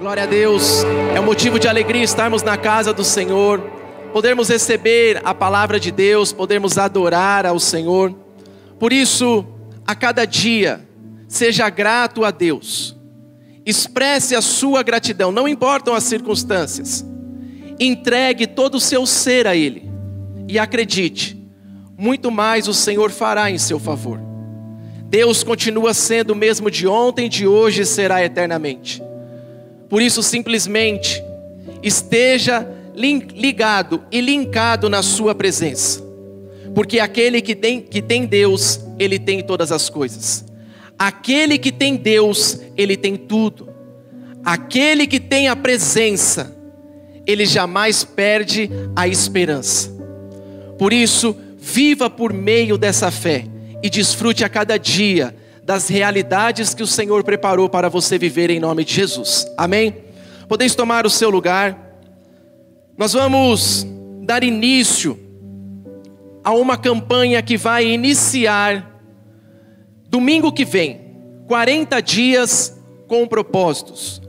Glória 0.00 0.22
a 0.22 0.26
Deus. 0.26 0.82
É 1.14 1.20
um 1.20 1.24
motivo 1.24 1.58
de 1.58 1.68
alegria 1.68 2.02
estarmos 2.02 2.42
na 2.42 2.56
casa 2.56 2.90
do 2.90 3.04
Senhor, 3.04 3.60
podermos 4.14 4.48
receber 4.48 5.20
a 5.22 5.34
palavra 5.34 5.78
de 5.78 5.90
Deus, 5.90 6.32
podermos 6.32 6.78
adorar 6.78 7.44
ao 7.44 7.60
Senhor. 7.60 8.16
Por 8.78 8.94
isso, 8.94 9.44
a 9.86 9.94
cada 9.94 10.24
dia, 10.24 10.80
seja 11.28 11.68
grato 11.68 12.24
a 12.24 12.30
Deus. 12.30 12.96
Expresse 13.66 14.34
a 14.34 14.40
sua 14.40 14.82
gratidão, 14.82 15.30
não 15.30 15.46
importam 15.46 15.92
as 15.92 16.04
circunstâncias. 16.04 17.04
Entregue 17.78 18.46
todo 18.46 18.76
o 18.76 18.80
seu 18.80 19.04
ser 19.04 19.46
a 19.46 19.54
Ele. 19.54 19.86
E 20.48 20.58
acredite, 20.58 21.38
muito 21.98 22.30
mais 22.30 22.68
o 22.68 22.72
Senhor 22.72 23.10
fará 23.10 23.50
em 23.50 23.58
seu 23.58 23.78
favor. 23.78 24.18
Deus 25.04 25.44
continua 25.44 25.92
sendo 25.92 26.30
o 26.30 26.36
mesmo 26.36 26.70
de 26.70 26.88
ontem, 26.88 27.28
de 27.28 27.46
hoje 27.46 27.82
e 27.82 27.86
será 27.86 28.24
eternamente. 28.24 29.09
Por 29.90 30.00
isso, 30.00 30.22
simplesmente, 30.22 31.22
esteja 31.82 32.66
ligado 32.94 34.04
e 34.10 34.20
linkado 34.20 34.88
na 34.88 35.02
Sua 35.02 35.34
presença. 35.34 36.00
Porque 36.74 37.00
aquele 37.00 37.42
que 37.42 37.56
tem, 37.56 37.80
que 37.80 38.00
tem 38.00 38.24
Deus, 38.24 38.80
ele 38.98 39.18
tem 39.18 39.42
todas 39.42 39.72
as 39.72 39.90
coisas. 39.90 40.44
Aquele 40.96 41.58
que 41.58 41.72
tem 41.72 41.96
Deus, 41.96 42.60
ele 42.76 42.96
tem 42.96 43.16
tudo. 43.16 43.68
Aquele 44.44 45.08
que 45.08 45.18
tem 45.18 45.48
a 45.48 45.56
presença, 45.56 46.56
ele 47.26 47.44
jamais 47.44 48.04
perde 48.04 48.70
a 48.94 49.08
esperança. 49.08 49.90
Por 50.78 50.92
isso, 50.92 51.36
viva 51.58 52.08
por 52.08 52.32
meio 52.32 52.78
dessa 52.78 53.10
fé 53.10 53.44
e 53.82 53.90
desfrute 53.90 54.44
a 54.44 54.48
cada 54.48 54.78
dia 54.78 55.34
das 55.62 55.88
realidades 55.88 56.74
que 56.74 56.82
o 56.82 56.86
Senhor 56.86 57.22
preparou 57.22 57.68
para 57.68 57.88
você 57.88 58.18
viver 58.18 58.50
em 58.50 58.60
nome 58.60 58.84
de 58.84 58.94
Jesus. 58.94 59.46
Amém? 59.56 59.96
Podeis 60.48 60.74
tomar 60.74 61.06
o 61.06 61.10
seu 61.10 61.30
lugar. 61.30 61.78
Nós 62.96 63.12
vamos 63.12 63.86
dar 64.22 64.42
início 64.42 65.18
a 66.42 66.52
uma 66.52 66.76
campanha 66.76 67.42
que 67.42 67.56
vai 67.56 67.86
iniciar 67.86 69.00
domingo 70.08 70.52
que 70.52 70.64
vem, 70.64 71.00
40 71.46 72.00
dias 72.00 72.76
com 73.06 73.26
propósitos. 73.26 74.20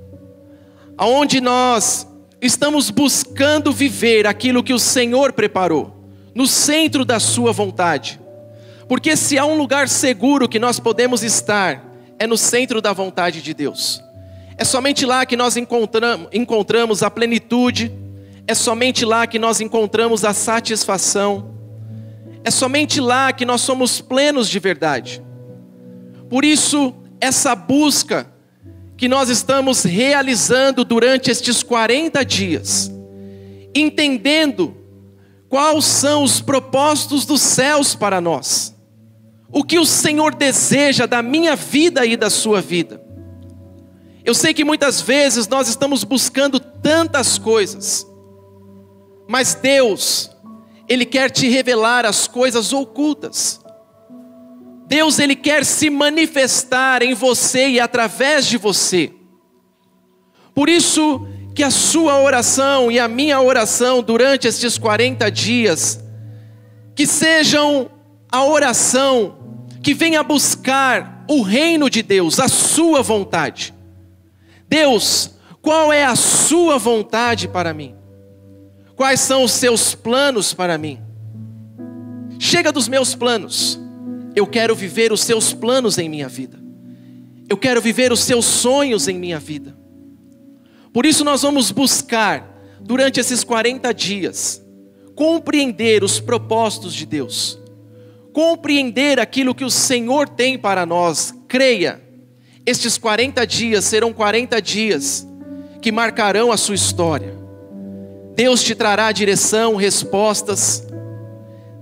Aonde 0.98 1.42
nós 1.42 2.08
estamos 2.42 2.90
buscando 2.90 3.72
viver 3.72 4.28
aquilo 4.28 4.64
que 4.64 4.73
o 4.73 4.80
Senhor 4.80 5.34
preparou, 5.34 5.95
no 6.36 6.45
centro 6.45 7.04
da 7.04 7.20
sua 7.20 7.52
vontade. 7.52 8.20
Porque 8.92 9.16
se 9.16 9.38
há 9.38 9.45
um 9.45 9.58
lugar 9.58 9.88
seguro 9.88 10.50
que 10.50 10.59
nós 10.59 10.78
podemos 10.78 11.23
estar, 11.23 11.81
é 12.20 12.28
no 12.28 12.38
centro 12.38 12.81
da 12.81 12.92
vontade 12.92 13.42
de 13.42 13.53
Deus. 13.53 14.03
É 14.58 14.66
somente 14.66 15.06
lá 15.06 15.25
que 15.25 15.38
nós 15.38 15.56
encontramos, 15.56 17.02
a 17.02 17.09
plenitude, 17.09 17.89
é 18.45 18.53
somente 18.53 19.06
lá 19.06 19.25
que 19.25 19.39
nós 19.39 19.61
encontramos 19.61 20.25
a 20.25 20.33
satisfação, 20.33 21.56
é 22.44 22.52
somente 22.52 23.00
lá 23.00 23.31
que 23.31 23.45
nós 23.45 23.61
somos 23.61 24.02
plenos 24.02 24.50
de 24.50 24.59
verdade. 24.59 25.23
Por 26.30 26.44
isso, 26.44 26.94
essa 27.22 27.55
busca 27.55 28.30
que 28.98 29.08
nós 29.08 29.30
estamos 29.30 29.83
realizando 29.83 30.83
durante 30.83 31.31
estes 31.31 31.64
40 31.64 32.26
dias, 32.26 32.92
entendendo 33.73 34.76
quais 35.48 35.86
são 35.86 36.26
os 36.26 36.42
propósitos 36.42 37.26
dos 37.26 37.39
céus 37.39 37.95
para 37.95 38.20
nós 38.20 38.81
o 39.52 39.64
que 39.64 39.78
o 39.78 39.86
Senhor 39.86 40.34
deseja 40.34 41.06
da 41.06 41.22
minha 41.22 41.56
vida 41.56 42.06
e 42.06 42.16
da 42.16 42.30
sua 42.30 42.62
vida. 42.62 43.02
Eu 44.24 44.34
sei 44.34 44.54
que 44.54 44.64
muitas 44.64 45.02
vezes 45.02 45.48
nós 45.48 45.68
estamos 45.68 46.04
buscando 46.04 46.60
tantas 46.60 47.38
coisas, 47.38 48.06
mas 49.28 49.56
Deus, 49.56 50.32
Ele 50.88 51.06
quer 51.06 51.30
te 51.30 51.50
revelar 51.50 52.06
as 52.06 52.28
coisas 52.28 52.72
ocultas. 52.72 53.60
Deus, 54.88 55.20
Ele 55.20 55.36
quer 55.36 55.66
se 55.66 55.90
manifestar 55.90 57.02
em 57.02 57.14
você 57.14 57.70
e 57.70 57.80
através 57.80 58.45
de 58.45 58.58
você. 58.58 59.11
Por 60.54 60.70
isso 60.70 61.26
que 61.56 61.64
a 61.64 61.72
sua 61.72 62.22
oração 62.22 62.92
e 62.92 63.00
a 63.00 63.08
minha 63.08 63.42
oração 63.42 64.04
durante 64.04 64.48
estes 64.48 64.78
40 64.78 65.30
dias, 65.32 66.00
que 66.95 67.08
sejam 67.08 67.90
a 68.32 68.45
oração 68.45 69.41
que 69.81 69.93
venha 69.93 70.21
buscar 70.23 71.25
o 71.27 71.42
reino 71.42 71.89
de 71.89 72.02
Deus, 72.02 72.39
a 72.39 72.47
sua 72.47 73.02
vontade. 73.02 73.73
Deus, 74.67 75.31
qual 75.61 75.92
é 75.92 76.05
a 76.05 76.15
sua 76.15 76.77
vontade 76.77 77.47
para 77.47 77.73
mim? 77.73 77.95
Quais 78.95 79.19
são 79.19 79.43
os 79.43 79.52
seus 79.52 79.95
planos 79.95 80.53
para 80.53 80.77
mim? 80.77 80.99
Chega 82.39 82.71
dos 82.71 82.87
meus 82.87 83.15
planos. 83.15 83.80
Eu 84.36 84.45
quero 84.47 84.75
viver 84.75 85.11
os 85.11 85.21
seus 85.21 85.53
planos 85.53 85.98
em 85.98 86.08
minha 86.08 86.30
vida. 86.30 86.59
Eu 87.49 87.58
quero 87.58 87.81
viver 87.81 88.11
os 88.11 88.21
seus 88.21 88.45
sonhos 88.45 89.08
em 89.08 89.17
minha 89.17 89.39
vida. 89.39 89.75
Por 90.93 91.05
isso 91.05 91.23
nós 91.23 91.42
vamos 91.42 91.71
buscar 91.71 92.48
durante 92.80 93.19
esses 93.19 93.43
40 93.43 93.93
dias 93.93 94.61
compreender 95.15 96.03
os 96.03 96.19
propósitos 96.19 96.93
de 96.93 97.05
Deus 97.05 97.61
compreender 98.33 99.19
aquilo 99.19 99.55
que 99.55 99.65
o 99.65 99.69
Senhor 99.69 100.27
tem 100.27 100.58
para 100.58 100.86
nós, 100.86 101.33
creia, 101.47 102.02
estes 102.65 102.97
40 102.97 103.45
dias 103.45 103.86
serão 103.86 104.14
40 104.14 104.61
dias 104.61 105.27
que 105.81 105.92
marcarão 105.92 106.52
a 106.52 106.58
sua 106.58 106.75
história. 106.75 107.36
Deus 108.36 108.64
te 108.64 108.75
trará 108.75 109.11
direção, 109.11 109.75
respostas, 109.75 110.87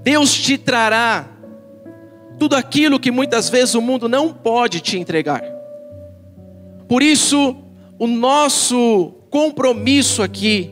Deus 0.04 0.34
te 0.34 0.58
trará 0.58 1.28
tudo 2.40 2.56
aquilo 2.56 3.00
que 3.00 3.12
muitas 3.12 3.50
vezes 3.50 3.76
o 3.76 3.82
mundo 3.82 4.08
não 4.08 4.34
pode 4.34 4.80
te 4.80 4.98
entregar. 4.98 5.44
Por 6.88 7.04
isso, 7.04 7.56
o 8.00 8.08
nosso 8.08 9.14
compromisso 9.30 10.24
aqui 10.24 10.72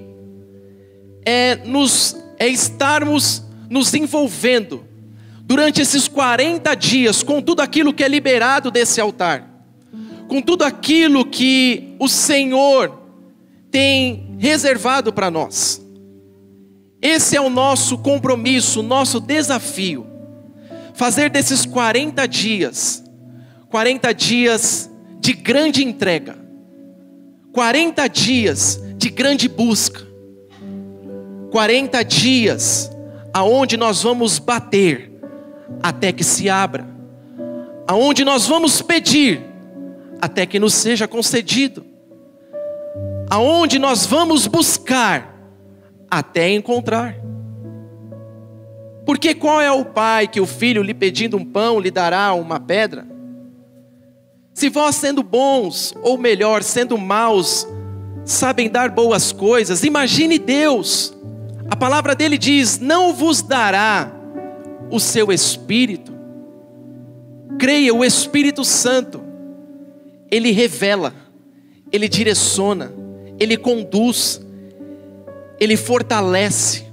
é 1.25 1.55
nos 1.57 2.15
é 2.39 2.47
estarmos 2.47 3.43
nos 3.69 3.93
envolvendo 3.93 4.85
durante 5.47 5.81
esses 5.81 6.09
40 6.09 6.75
dias 6.75 7.23
com 7.23 7.41
tudo 7.41 7.61
aquilo 7.61 7.93
que 7.93 8.03
é 8.03 8.07
liberado 8.09 8.69
desse 8.69 8.99
altar, 8.99 9.49
com 10.27 10.41
tudo 10.41 10.65
aquilo 10.65 11.23
que 11.25 11.95
o 11.97 12.09
Senhor 12.09 13.01
tem 13.71 14.35
reservado 14.37 15.13
para 15.13 15.31
nós. 15.31 15.81
Esse 17.01 17.37
é 17.37 17.41
o 17.41 17.49
nosso 17.49 17.97
compromisso, 17.97 18.81
o 18.81 18.83
nosso 18.83 19.21
desafio. 19.21 20.05
Fazer 20.93 21.29
desses 21.29 21.65
40 21.65 22.27
dias, 22.27 23.01
40 23.69 24.13
dias 24.13 24.91
de 25.21 25.31
grande 25.31 25.81
entrega, 25.81 26.37
40 27.53 28.05
dias 28.09 28.83
de 28.97 29.09
grande 29.09 29.47
busca, 29.47 30.05
40 31.51 32.03
dias 32.03 32.91
aonde 33.33 33.77
nós 33.77 34.03
vamos 34.03 34.39
bater 34.39 35.16
até 35.81 36.11
que 36.11 36.23
se 36.23 36.49
abra. 36.49 36.87
Aonde 37.87 38.25
nós 38.25 38.47
vamos 38.47 38.81
pedir 38.81 39.41
até 40.21 40.45
que 40.45 40.59
nos 40.59 40.73
seja 40.73 41.07
concedido. 41.07 41.85
Aonde 43.29 43.79
nós 43.79 44.05
vamos 44.05 44.47
buscar 44.47 45.35
até 46.09 46.49
encontrar. 46.49 47.15
Porque 49.05 49.33
qual 49.33 49.61
é 49.61 49.71
o 49.71 49.85
pai 49.85 50.27
que 50.27 50.41
o 50.41 50.45
filho 50.45 50.83
lhe 50.83 50.93
pedindo 50.93 51.37
um 51.37 51.45
pão 51.45 51.79
lhe 51.79 51.91
dará 51.91 52.33
uma 52.33 52.59
pedra? 52.59 53.07
Se 54.53 54.69
vós 54.69 54.95
sendo 54.95 55.23
bons, 55.23 55.93
ou 56.01 56.17
melhor, 56.17 56.63
sendo 56.63 56.97
maus, 56.97 57.67
sabem 58.25 58.69
dar 58.69 58.89
boas 58.89 59.31
coisas, 59.31 59.83
imagine 59.83 60.39
Deus. 60.39 61.13
A 61.69 61.75
palavra 61.75 62.15
dele 62.15 62.37
diz: 62.37 62.79
Não 62.79 63.13
vos 63.13 63.41
dará 63.41 64.11
o 64.89 64.99
seu 64.99 65.31
espírito. 65.31 66.13
Creia, 67.59 67.93
o 67.93 68.03
Espírito 68.05 68.63
Santo, 68.63 69.21
ele 70.29 70.51
revela, 70.51 71.13
ele 71.91 72.07
direciona, 72.07 72.93
ele 73.39 73.57
conduz, 73.57 74.41
ele 75.59 75.75
fortalece. 75.75 76.85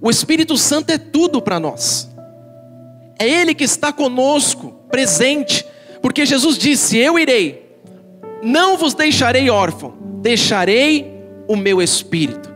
O 0.00 0.10
Espírito 0.10 0.56
Santo 0.56 0.90
é 0.90 0.98
tudo 0.98 1.40
para 1.40 1.60
nós. 1.60 2.10
É 3.18 3.28
ele 3.28 3.54
que 3.54 3.64
está 3.64 3.92
conosco, 3.92 4.74
presente, 4.90 5.64
porque 6.02 6.26
Jesus 6.26 6.58
disse: 6.58 6.98
Eu 6.98 7.18
irei, 7.18 7.78
não 8.42 8.76
vos 8.76 8.94
deixarei 8.94 9.48
órfão, 9.48 9.94
deixarei 10.20 11.14
o 11.46 11.56
meu 11.56 11.80
espírito. 11.80 12.52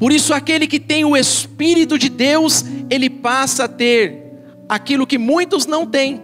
Por 0.00 0.12
isso, 0.12 0.32
aquele 0.32 0.66
que 0.66 0.80
tem 0.80 1.04
o 1.04 1.14
Espírito 1.14 1.98
de 1.98 2.08
Deus, 2.08 2.64
ele 2.90 3.08
passa 3.08 3.64
a 3.64 3.68
ter 3.68 4.20
aquilo 4.68 5.06
que 5.06 5.16
muitos 5.16 5.64
não 5.64 5.86
têm. 5.86 6.20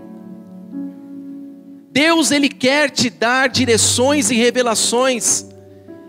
Deus 1.93 2.31
ele 2.31 2.49
quer 2.49 2.91
te 2.91 3.09
dar 3.09 3.49
direções 3.49 4.31
e 4.31 4.35
revelações 4.35 5.47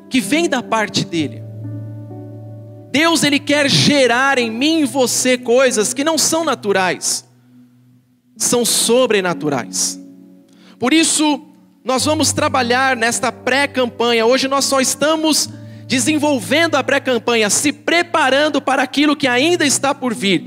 que 0.10 0.20
vêm 0.20 0.50
da 0.50 0.62
parte 0.62 1.06
dele. 1.06 1.44
Deus 2.92 3.24
ele 3.24 3.40
quer 3.40 3.70
gerar 3.70 4.40
em 4.40 4.50
mim 4.50 4.82
e 4.82 4.86
você 4.86 5.38
coisas 5.38 5.94
que 5.94 6.04
não 6.04 6.18
são 6.18 6.44
naturais, 6.44 7.26
são 8.36 8.66
sobrenaturais. 8.66 10.00
Por 10.80 10.94
isso, 10.94 11.42
nós 11.84 12.06
vamos 12.06 12.34
trabalhar 12.34 12.96
nesta 12.98 13.32
pré-campanha. 13.32 14.26
Hoje 14.26 14.48
nós 14.48 14.66
só 14.66 14.82
estamos 14.82 15.50
desenvolvendo 15.88 16.76
a 16.76 16.84
pré-campanha, 16.84 17.50
se 17.50 17.72
preparando 17.72 18.62
para 18.62 18.84
aquilo 18.84 19.16
que 19.16 19.26
ainda 19.28 19.66
está 19.66 19.96
por 19.96 20.14
vir. 20.14 20.44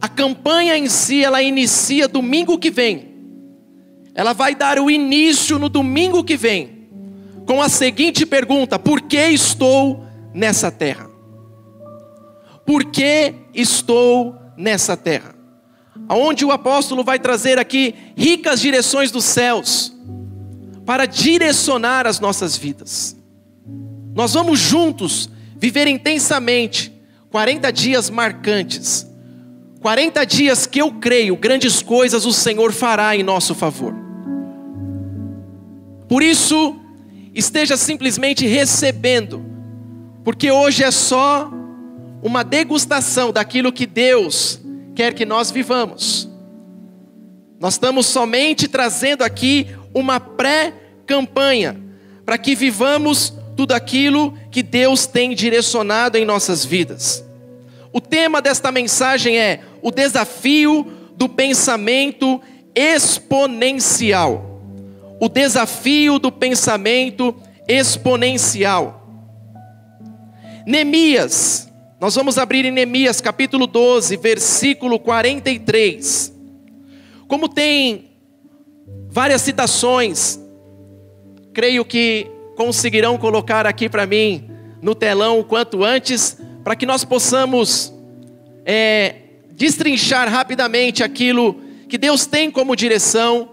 A 0.00 0.08
campanha 0.08 0.78
em 0.78 0.88
si, 0.88 1.24
ela 1.24 1.42
inicia 1.42 2.06
domingo 2.06 2.56
que 2.56 2.70
vem. 2.70 3.16
Ela 4.14 4.32
vai 4.32 4.54
dar 4.54 4.78
o 4.78 4.88
início 4.88 5.58
no 5.58 5.68
domingo 5.68 6.22
que 6.22 6.36
vem, 6.36 6.88
com 7.44 7.60
a 7.60 7.68
seguinte 7.68 8.24
pergunta: 8.24 8.78
Por 8.78 9.02
que 9.02 9.18
estou 9.18 10.06
nessa 10.32 10.70
terra? 10.70 11.10
Por 12.64 12.84
que 12.84 13.34
estou 13.52 14.36
nessa 14.56 14.96
terra? 14.96 15.34
Aonde 16.08 16.44
o 16.44 16.52
apóstolo 16.52 17.02
vai 17.02 17.18
trazer 17.18 17.58
aqui 17.58 17.94
ricas 18.16 18.60
direções 18.60 19.10
dos 19.10 19.24
céus 19.24 19.92
para 20.84 21.06
direcionar 21.06 22.06
as 22.06 22.20
nossas 22.20 22.56
vidas. 22.56 23.16
Nós 24.16 24.32
vamos 24.32 24.58
juntos 24.58 25.28
viver 25.58 25.86
intensamente 25.86 26.90
40 27.30 27.70
dias 27.70 28.08
marcantes. 28.08 29.06
40 29.82 30.24
dias 30.24 30.66
que 30.66 30.80
eu 30.80 30.90
creio, 30.90 31.36
grandes 31.36 31.82
coisas 31.82 32.24
o 32.24 32.32
Senhor 32.32 32.72
fará 32.72 33.14
em 33.14 33.22
nosso 33.22 33.54
favor. 33.54 33.94
Por 36.08 36.22
isso, 36.22 36.76
esteja 37.34 37.76
simplesmente 37.76 38.46
recebendo, 38.46 39.44
porque 40.24 40.50
hoje 40.50 40.82
é 40.82 40.90
só 40.90 41.50
uma 42.22 42.42
degustação 42.42 43.30
daquilo 43.30 43.70
que 43.70 43.84
Deus 43.84 44.58
quer 44.94 45.12
que 45.12 45.26
nós 45.26 45.50
vivamos. 45.50 46.26
Nós 47.60 47.74
estamos 47.74 48.06
somente 48.06 48.66
trazendo 48.66 49.22
aqui 49.22 49.66
uma 49.92 50.18
pré-campanha 50.18 51.76
para 52.24 52.38
que 52.38 52.54
vivamos 52.54 53.34
tudo 53.56 53.72
aquilo 53.72 54.34
que 54.50 54.62
Deus 54.62 55.06
tem 55.06 55.34
direcionado 55.34 56.18
em 56.18 56.24
nossas 56.24 56.64
vidas. 56.64 57.24
O 57.92 58.00
tema 58.00 58.42
desta 58.42 58.70
mensagem 58.70 59.38
é 59.38 59.62
o 59.80 59.90
desafio 59.90 60.86
do 61.16 61.28
pensamento 61.28 62.40
exponencial. 62.74 64.60
O 65.18 65.28
desafio 65.30 66.18
do 66.18 66.30
pensamento 66.30 67.34
exponencial. 67.66 69.02
Neemias, 70.66 71.72
nós 71.98 72.14
vamos 72.14 72.36
abrir 72.36 72.66
em 72.66 72.70
Neemias 72.70 73.22
capítulo 73.22 73.66
12, 73.66 74.18
versículo 74.18 74.98
43. 74.98 76.34
Como 77.26 77.48
tem 77.48 78.10
várias 79.08 79.40
citações, 79.40 80.38
creio 81.54 81.82
que 81.82 82.35
conseguirão 82.56 83.16
colocar 83.18 83.66
aqui 83.66 83.88
para 83.88 84.06
mim 84.06 84.50
no 84.82 84.94
telão 84.94 85.38
o 85.38 85.44
quanto 85.44 85.84
antes, 85.84 86.38
para 86.64 86.74
que 86.74 86.86
nós 86.86 87.04
possamos 87.04 87.92
é, 88.64 89.14
destrinchar 89.52 90.28
rapidamente 90.28 91.04
aquilo 91.04 91.60
que 91.88 91.96
Deus 91.96 92.26
tem 92.26 92.50
como 92.50 92.74
direção 92.74 93.50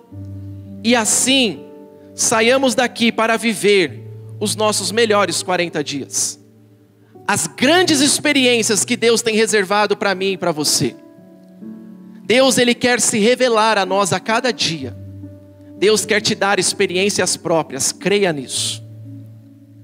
e 0.83 0.95
assim 0.95 1.65
saiamos 2.15 2.73
daqui 2.75 3.11
para 3.11 3.38
viver 3.38 4.01
os 4.39 4.55
nossos 4.55 4.91
melhores 4.91 5.44
40 5.44 5.83
dias. 5.83 6.39
As 7.27 7.47
grandes 7.47 8.01
experiências 8.01 8.83
que 8.83 8.97
Deus 8.97 9.21
tem 9.21 9.35
reservado 9.35 9.95
para 9.95 10.13
mim 10.13 10.33
e 10.33 10.38
para 10.38 10.51
você. 10.51 10.95
Deus 12.25 12.57
ele 12.57 12.75
quer 12.75 13.00
se 13.00 13.19
revelar 13.19 13.77
a 13.77 13.85
nós 13.85 14.11
a 14.11 14.19
cada 14.19 14.51
dia. 14.51 14.95
Deus 15.77 16.05
quer 16.05 16.21
te 16.21 16.35
dar 16.35 16.59
experiências 16.59 17.38
próprias, 17.38 17.91
creia 17.91 18.31
nisso. 18.33 18.82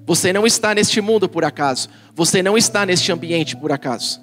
Você 0.09 0.33
não 0.33 0.47
está 0.47 0.73
neste 0.73 1.01
mundo 1.01 1.29
por 1.29 1.45
acaso, 1.45 1.87
você 2.15 2.41
não 2.41 2.57
está 2.57 2.83
neste 2.83 3.11
ambiente 3.11 3.55
por 3.55 3.71
acaso. 3.71 4.19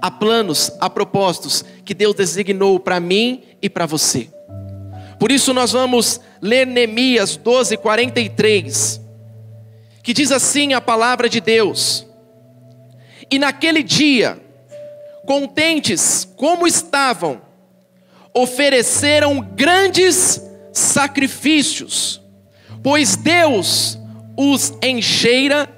Há 0.00 0.08
planos, 0.08 0.70
há 0.78 0.88
propósitos 0.88 1.64
que 1.84 1.92
Deus 1.92 2.14
designou 2.14 2.78
para 2.78 3.00
mim 3.00 3.42
e 3.60 3.68
para 3.68 3.86
você. 3.86 4.30
Por 5.18 5.32
isso 5.32 5.52
nós 5.52 5.72
vamos 5.72 6.20
ler 6.40 6.64
Neemias 6.64 7.36
12, 7.36 7.76
43, 7.76 9.00
que 10.00 10.12
diz 10.12 10.30
assim 10.30 10.74
a 10.74 10.80
palavra 10.80 11.28
de 11.28 11.40
Deus: 11.40 12.06
E 13.28 13.40
naquele 13.40 13.82
dia, 13.82 14.40
contentes 15.26 16.24
como 16.36 16.68
estavam, 16.68 17.42
ofereceram 18.32 19.40
grandes 19.40 20.40
sacrifícios, 20.72 22.22
pois 22.80 23.16
Deus 23.16 23.98
os 24.36 24.72
encheira 24.82 25.68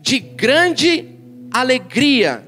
de 0.00 0.18
grande 0.18 1.08
alegria. 1.52 2.44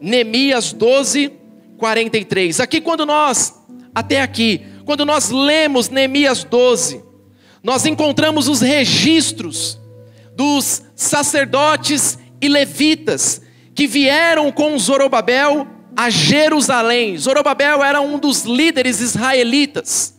Neemias 0.00 0.72
12, 0.72 1.32
43. 1.78 2.60
Aqui, 2.60 2.80
quando 2.80 3.06
nós, 3.06 3.54
até 3.94 4.20
aqui, 4.20 4.60
quando 4.84 5.04
nós 5.04 5.30
lemos 5.30 5.88
Neemias 5.88 6.44
12, 6.44 7.02
nós 7.62 7.86
encontramos 7.86 8.48
os 8.48 8.60
registros 8.60 9.80
dos 10.36 10.82
sacerdotes 10.94 12.18
e 12.40 12.48
levitas 12.48 13.40
que 13.74 13.86
vieram 13.86 14.52
com 14.52 14.78
Zorobabel 14.78 15.66
a 15.96 16.10
Jerusalém. 16.10 17.16
Zorobabel 17.16 17.82
era 17.82 18.00
um 18.00 18.18
dos 18.18 18.42
líderes 18.42 19.00
israelitas. 19.00 20.14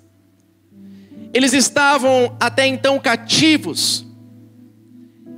Eles 1.34 1.54
estavam 1.54 2.36
até 2.40 2.66
então 2.66 2.98
cativos. 2.98 4.05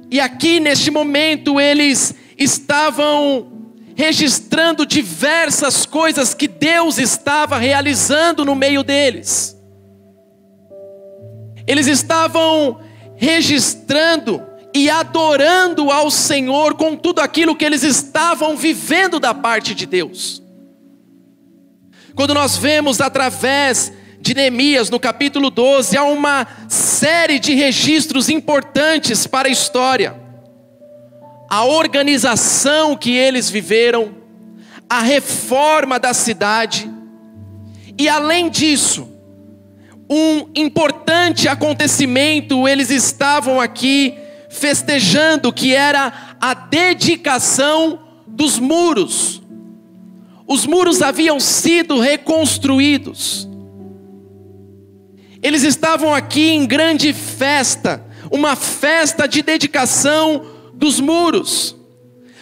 E 0.10 0.20
aqui 0.20 0.60
neste 0.60 0.90
momento 0.90 1.60
eles 1.60 2.16
estavam 2.38 3.52
registrando 3.96 4.86
diversas 4.86 5.86
coisas 5.86 6.34
que 6.34 6.48
Deus 6.48 6.98
estava 6.98 7.58
realizando 7.58 8.46
no 8.46 8.56
meio 8.56 8.84
deles. 8.84 9.58
Eles 11.66 11.88
estavam 11.88 12.80
registrando 13.16 14.42
e 14.74 14.90
adorando 14.90 15.92
ao 15.92 16.12
Senhor 16.12 16.76
com 16.76 16.96
tudo 16.96 17.20
aquilo 17.20 17.56
que 17.56 17.66
eles 17.66 17.84
estavam 17.84 18.56
vivendo 18.56 19.20
da 19.20 19.34
parte 19.34 19.74
de 19.74 19.86
Deus. 19.86 20.44
Quando 22.16 22.34
nós 22.34 22.56
vemos 22.56 23.02
através 23.02 23.92
de 24.28 24.34
Neemias, 24.34 24.90
no 24.90 25.00
capítulo 25.00 25.50
12, 25.50 25.96
há 25.96 26.04
uma 26.04 26.46
série 26.68 27.40
de 27.40 27.54
registros 27.54 28.28
importantes 28.28 29.26
para 29.26 29.48
a 29.48 29.52
história. 29.52 30.20
A 31.50 31.64
organização 31.64 32.98
que 32.98 33.12
eles 33.16 33.50
viveram, 33.50 34.18
a 34.90 35.00
reforma 35.00 35.98
da 35.98 36.14
cidade, 36.14 36.92
e 37.98 38.10
além 38.10 38.50
disso, 38.50 39.08
um 40.10 40.50
importante 40.54 41.48
acontecimento, 41.48 42.68
eles 42.68 42.90
estavam 42.90 43.62
aqui 43.62 44.14
festejando 44.50 45.54
que 45.54 45.74
era 45.74 46.36
a 46.42 46.54
dedicação 46.54 47.98
dos 48.28 48.60
muros. 48.60 49.42
Os 50.46 50.66
muros 50.66 51.02
haviam 51.02 51.40
sido 51.40 51.98
reconstruídos. 51.98 53.48
Eles 55.42 55.64
estavam 55.64 56.14
aqui 56.14 56.50
em 56.50 56.66
grande 56.66 57.14
festa, 57.14 58.04
uma 58.32 58.56
festa 58.56 59.28
de 59.28 59.42
dedicação 59.42 60.46
dos 60.74 61.00
muros. 61.00 61.76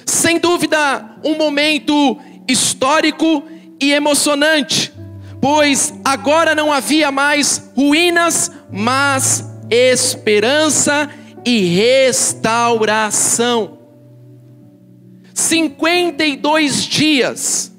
Sem 0.05 0.39
dúvida, 0.39 1.17
um 1.23 1.37
momento 1.37 2.17
histórico 2.47 3.43
e 3.81 3.91
emocionante, 3.91 4.93
pois 5.41 5.93
agora 6.03 6.53
não 6.55 6.71
havia 6.71 7.11
mais 7.11 7.71
ruínas, 7.75 8.51
mas 8.71 9.43
esperança 9.69 11.09
e 11.45 11.75
restauração. 11.75 13.79
52 15.33 16.83
dias, 16.83 17.73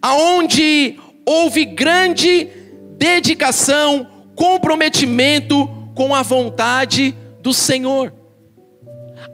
aonde 0.00 0.98
houve 1.26 1.66
grande 1.66 2.48
dedicação, 2.96 4.06
comprometimento 4.40 5.68
com 5.94 6.14
a 6.14 6.22
vontade 6.22 7.14
do 7.42 7.52
Senhor. 7.52 8.10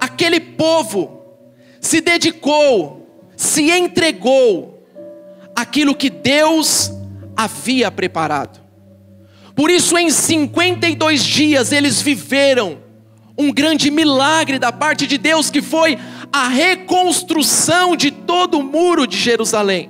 Aquele 0.01 0.41
povo 0.41 1.23
se 1.81 2.01
dedicou, 2.01 3.07
se 3.37 3.71
entregou 3.71 4.85
aquilo 5.55 5.95
que 5.95 6.11
Deus 6.11 6.91
havia 7.37 7.89
preparado. 7.89 8.61
Por 9.55 9.71
isso, 9.71 9.97
em 9.97 10.11
52 10.11 11.23
dias, 11.23 11.71
eles 11.71 12.03
viveram 12.03 12.79
um 13.39 13.53
grande 13.53 13.93
milagre 13.93 14.59
da 14.59 14.73
parte 14.73 15.07
de 15.07 15.19
Deus, 15.19 15.51
que 15.51 15.63
foi 15.63 15.97
a 16.33 16.49
reconstrução 16.49 17.95
de 17.95 18.11
todo 18.11 18.59
o 18.59 18.65
muro 18.65 19.07
de 19.07 19.17
Jerusalém. 19.17 19.89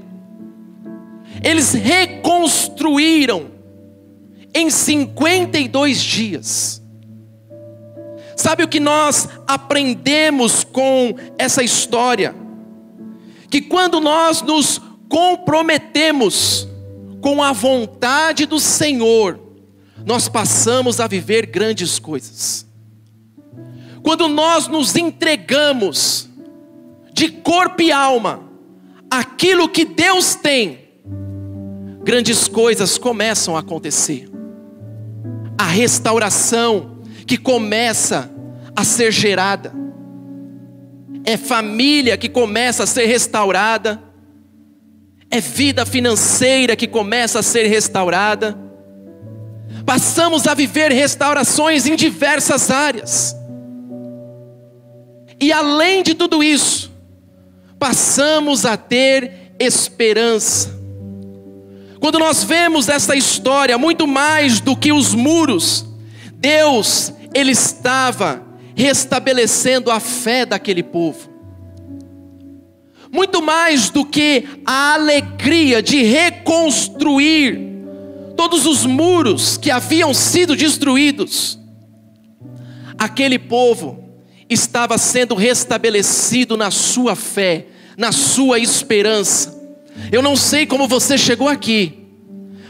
Eles 1.42 1.72
reconstruíram 1.72 3.55
em 4.56 4.70
52 4.70 6.00
dias. 6.00 6.82
Sabe 8.34 8.64
o 8.64 8.68
que 8.68 8.80
nós 8.80 9.28
aprendemos 9.46 10.64
com 10.64 11.14
essa 11.38 11.62
história? 11.62 12.34
Que 13.50 13.60
quando 13.60 14.00
nós 14.00 14.40
nos 14.40 14.80
comprometemos 15.10 16.66
com 17.20 17.42
a 17.42 17.52
vontade 17.52 18.46
do 18.46 18.58
Senhor, 18.58 19.38
nós 20.06 20.26
passamos 20.26 21.00
a 21.00 21.06
viver 21.06 21.44
grandes 21.46 21.98
coisas. 21.98 22.66
Quando 24.02 24.26
nós 24.26 24.68
nos 24.68 24.96
entregamos 24.96 26.30
de 27.12 27.28
corpo 27.28 27.82
e 27.82 27.92
alma 27.92 28.48
aquilo 29.10 29.68
que 29.68 29.84
Deus 29.84 30.34
tem, 30.34 30.78
grandes 32.02 32.48
coisas 32.48 32.96
começam 32.96 33.54
a 33.54 33.60
acontecer. 33.60 34.35
A 35.58 35.64
restauração 35.64 37.02
que 37.26 37.36
começa 37.36 38.30
a 38.74 38.84
ser 38.84 39.10
gerada, 39.10 39.72
é 41.24 41.36
família 41.36 42.16
que 42.16 42.28
começa 42.28 42.84
a 42.84 42.86
ser 42.86 43.06
restaurada, 43.06 44.00
é 45.30 45.40
vida 45.40 45.84
financeira 45.84 46.76
que 46.76 46.86
começa 46.86 47.40
a 47.40 47.42
ser 47.42 47.66
restaurada. 47.66 48.56
Passamos 49.84 50.46
a 50.46 50.54
viver 50.54 50.92
restaurações 50.92 51.86
em 51.86 51.96
diversas 51.96 52.70
áreas. 52.70 53.34
E 55.40 55.52
além 55.52 56.02
de 56.02 56.14
tudo 56.14 56.42
isso, 56.42 56.92
passamos 57.78 58.64
a 58.64 58.76
ter 58.76 59.52
esperança. 59.58 60.75
Quando 62.06 62.20
nós 62.20 62.44
vemos 62.44 62.88
essa 62.88 63.16
história, 63.16 63.76
muito 63.76 64.06
mais 64.06 64.60
do 64.60 64.76
que 64.76 64.92
os 64.92 65.12
muros, 65.12 65.84
Deus, 66.34 67.12
Ele 67.34 67.50
estava 67.50 68.46
restabelecendo 68.76 69.90
a 69.90 69.98
fé 69.98 70.46
daquele 70.46 70.84
povo. 70.84 71.28
Muito 73.10 73.42
mais 73.42 73.90
do 73.90 74.04
que 74.04 74.44
a 74.64 74.94
alegria 74.94 75.82
de 75.82 76.00
reconstruir 76.04 77.58
todos 78.36 78.66
os 78.66 78.86
muros 78.86 79.56
que 79.56 79.72
haviam 79.72 80.14
sido 80.14 80.54
destruídos, 80.54 81.58
aquele 82.96 83.36
povo 83.36 84.04
estava 84.48 84.96
sendo 84.96 85.34
restabelecido 85.34 86.56
na 86.56 86.70
sua 86.70 87.16
fé, 87.16 87.66
na 87.98 88.12
sua 88.12 88.60
esperança. 88.60 89.55
Eu 90.10 90.22
não 90.22 90.36
sei 90.36 90.66
como 90.66 90.86
você 90.86 91.18
chegou 91.18 91.48
aqui, 91.48 92.06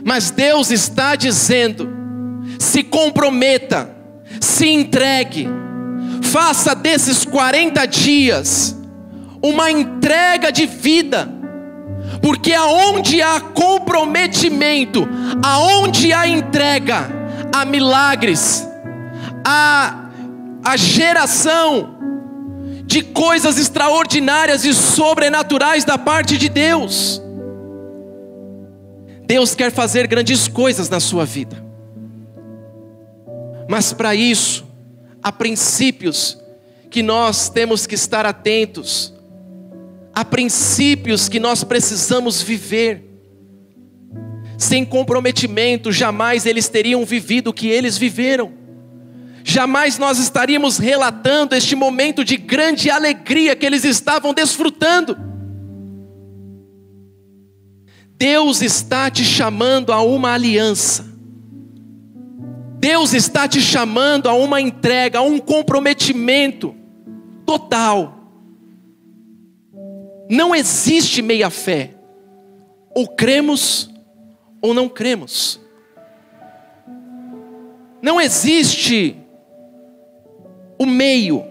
mas 0.04 0.30
Deus 0.30 0.70
está 0.70 1.16
dizendo: 1.16 1.88
se 2.58 2.82
comprometa, 2.82 3.94
se 4.40 4.68
entregue, 4.68 5.48
faça 6.22 6.74
desses 6.74 7.24
40 7.24 7.86
dias 7.86 8.76
uma 9.42 9.70
entrega 9.70 10.50
de 10.50 10.66
vida, 10.66 11.28
porque 12.22 12.52
aonde 12.52 13.22
há 13.22 13.40
comprometimento, 13.40 15.06
aonde 15.42 16.12
há 16.12 16.26
entrega, 16.26 17.08
há 17.54 17.64
milagres, 17.64 18.66
há 19.44 20.06
a 20.64 20.76
geração 20.76 21.95
de 22.86 23.02
coisas 23.02 23.58
extraordinárias 23.58 24.64
e 24.64 24.72
sobrenaturais 24.72 25.84
da 25.84 25.98
parte 25.98 26.38
de 26.38 26.48
Deus. 26.48 27.20
Deus 29.26 29.56
quer 29.56 29.72
fazer 29.72 30.06
grandes 30.06 30.46
coisas 30.46 30.88
na 30.88 31.00
sua 31.00 31.24
vida, 31.24 31.62
mas 33.68 33.92
para 33.92 34.14
isso, 34.14 34.64
há 35.20 35.32
princípios 35.32 36.38
que 36.88 37.02
nós 37.02 37.48
temos 37.48 37.88
que 37.88 37.96
estar 37.96 38.24
atentos, 38.24 39.12
há 40.14 40.24
princípios 40.24 41.28
que 41.28 41.40
nós 41.40 41.64
precisamos 41.64 42.40
viver. 42.40 43.04
Sem 44.56 44.86
comprometimento, 44.86 45.92
jamais 45.92 46.46
eles 46.46 46.68
teriam 46.68 47.04
vivido 47.04 47.48
o 47.48 47.52
que 47.52 47.68
eles 47.68 47.98
viveram 47.98 48.65
jamais 49.48 49.96
nós 49.96 50.18
estaríamos 50.18 50.76
relatando 50.76 51.54
este 51.54 51.76
momento 51.76 52.24
de 52.24 52.36
grande 52.36 52.90
alegria 52.90 53.54
que 53.54 53.64
eles 53.64 53.84
estavam 53.84 54.34
desfrutando. 54.34 55.16
Deus 58.18 58.60
está 58.60 59.08
te 59.08 59.24
chamando 59.24 59.92
a 59.92 60.02
uma 60.02 60.32
aliança. 60.32 61.06
Deus 62.80 63.14
está 63.14 63.46
te 63.46 63.60
chamando 63.60 64.28
a 64.28 64.34
uma 64.34 64.60
entrega, 64.60 65.20
a 65.20 65.22
um 65.22 65.38
comprometimento 65.38 66.74
total. 67.46 68.18
Não 70.28 70.56
existe 70.56 71.22
meia 71.22 71.50
fé. 71.50 71.94
Ou 72.96 73.06
cremos 73.06 73.88
ou 74.60 74.74
não 74.74 74.88
cremos. 74.88 75.60
Não 78.02 78.20
existe 78.20 79.16
o 80.78 80.86
meio. 80.86 81.44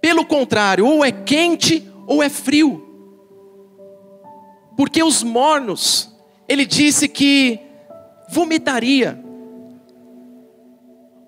Pelo 0.00 0.24
contrário, 0.24 0.86
ou 0.86 1.04
é 1.04 1.10
quente 1.10 1.90
ou 2.06 2.22
é 2.22 2.28
frio. 2.28 2.82
Porque 4.76 5.02
os 5.02 5.22
mornos, 5.22 6.14
ele 6.48 6.64
disse 6.64 7.08
que 7.08 7.58
vomitaria. 8.28 9.18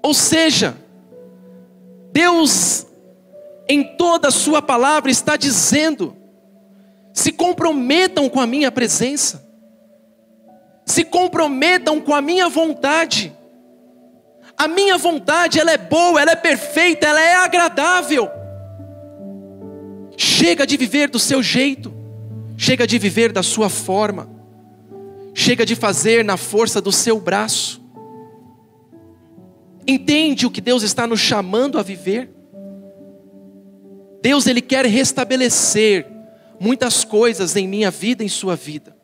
Ou 0.03 0.15
seja, 0.15 0.77
Deus, 2.13 2.87
em 3.69 3.83
toda 3.97 4.29
a 4.29 4.33
Sua 4.33 4.61
palavra, 4.61 5.11
está 5.11 5.37
dizendo: 5.37 6.17
se 7.13 7.33
comprometam 7.33 8.29
com 8.29 8.41
a 8.41 8.47
minha 8.47 8.71
presença, 8.71 9.49
se 10.85 11.05
comprometam 11.05 12.01
com 12.01 12.15
a 12.15 12.21
minha 12.21 12.49
vontade, 12.49 13.37
a 14.59 14.67
minha 14.67 14.99
vontade, 14.99 15.61
ela 15.61 15.71
é 15.71 15.79
boa, 15.79 16.21
ela 16.21 16.33
é 16.33 16.37
perfeita, 16.37 17.07
ela 17.07 17.21
é 17.21 17.37
agradável. 17.37 18.29
Chega 20.17 20.67
de 20.67 20.77
viver 20.77 21.09
do 21.09 21.19
seu 21.19 21.41
jeito, 21.41 21.95
chega 22.57 22.85
de 22.85 22.99
viver 22.99 23.31
da 23.31 23.43
sua 23.43 23.69
forma, 23.69 24.29
chega 25.33 25.65
de 25.65 25.77
fazer 25.77 26.25
na 26.25 26.37
força 26.37 26.81
do 26.81 26.91
seu 26.91 27.21
braço. 27.21 27.81
Entende 29.87 30.45
o 30.45 30.51
que 30.51 30.61
Deus 30.61 30.83
está 30.83 31.07
nos 31.07 31.21
chamando 31.21 31.79
a 31.79 31.83
viver? 31.83 32.29
Deus 34.21 34.49
ele 34.49 34.61
quer 34.61 34.85
restabelecer 34.87 36.05
muitas 36.59 37.05
coisas 37.05 37.55
em 37.55 37.69
minha 37.69 37.93
vida, 37.93 38.25
em 38.25 38.29
sua 38.29 38.57
vida. 38.57 38.98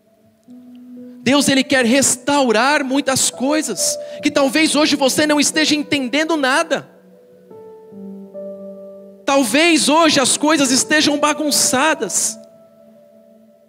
Deus 1.25 1.49
ele 1.49 1.65
quer 1.65 1.87
restaurar 1.87 2.85
muitas 2.85 3.31
coisas 3.31 3.99
que 4.23 4.31
talvez 4.31 4.77
hoje 4.77 4.95
você 4.95 5.27
não 5.27 5.41
esteja 5.41 5.75
entendendo 5.75 6.37
nada. 6.37 6.87
Talvez 9.25 9.89
hoje 9.89 10.21
as 10.21 10.37
coisas 10.37 10.71
estejam 10.71 11.19
bagunçadas. 11.19 12.39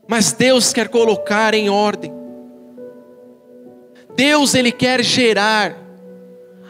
Mas 0.06 0.34
Deus 0.34 0.74
quer 0.74 0.90
colocar 0.90 1.54
em 1.54 1.70
ordem. 1.70 2.14
Deus 4.18 4.54
ele 4.54 4.74
quer 4.74 5.02
gerar 5.02 5.78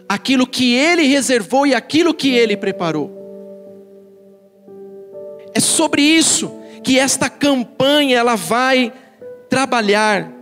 aquilo 0.07 0.45
que 0.45 0.75
ele 0.75 1.01
reservou 1.07 1.65
e 1.65 1.73
aquilo 1.73 2.13
que 2.13 2.29
ele 2.29 2.55
preparou. 2.55 3.11
É 5.51 5.59
sobre 5.59 6.03
isso 6.03 6.55
que 6.83 6.99
esta 6.99 7.27
campanha 7.27 8.19
ela 8.19 8.35
vai 8.35 8.93
trabalhar 9.49 10.34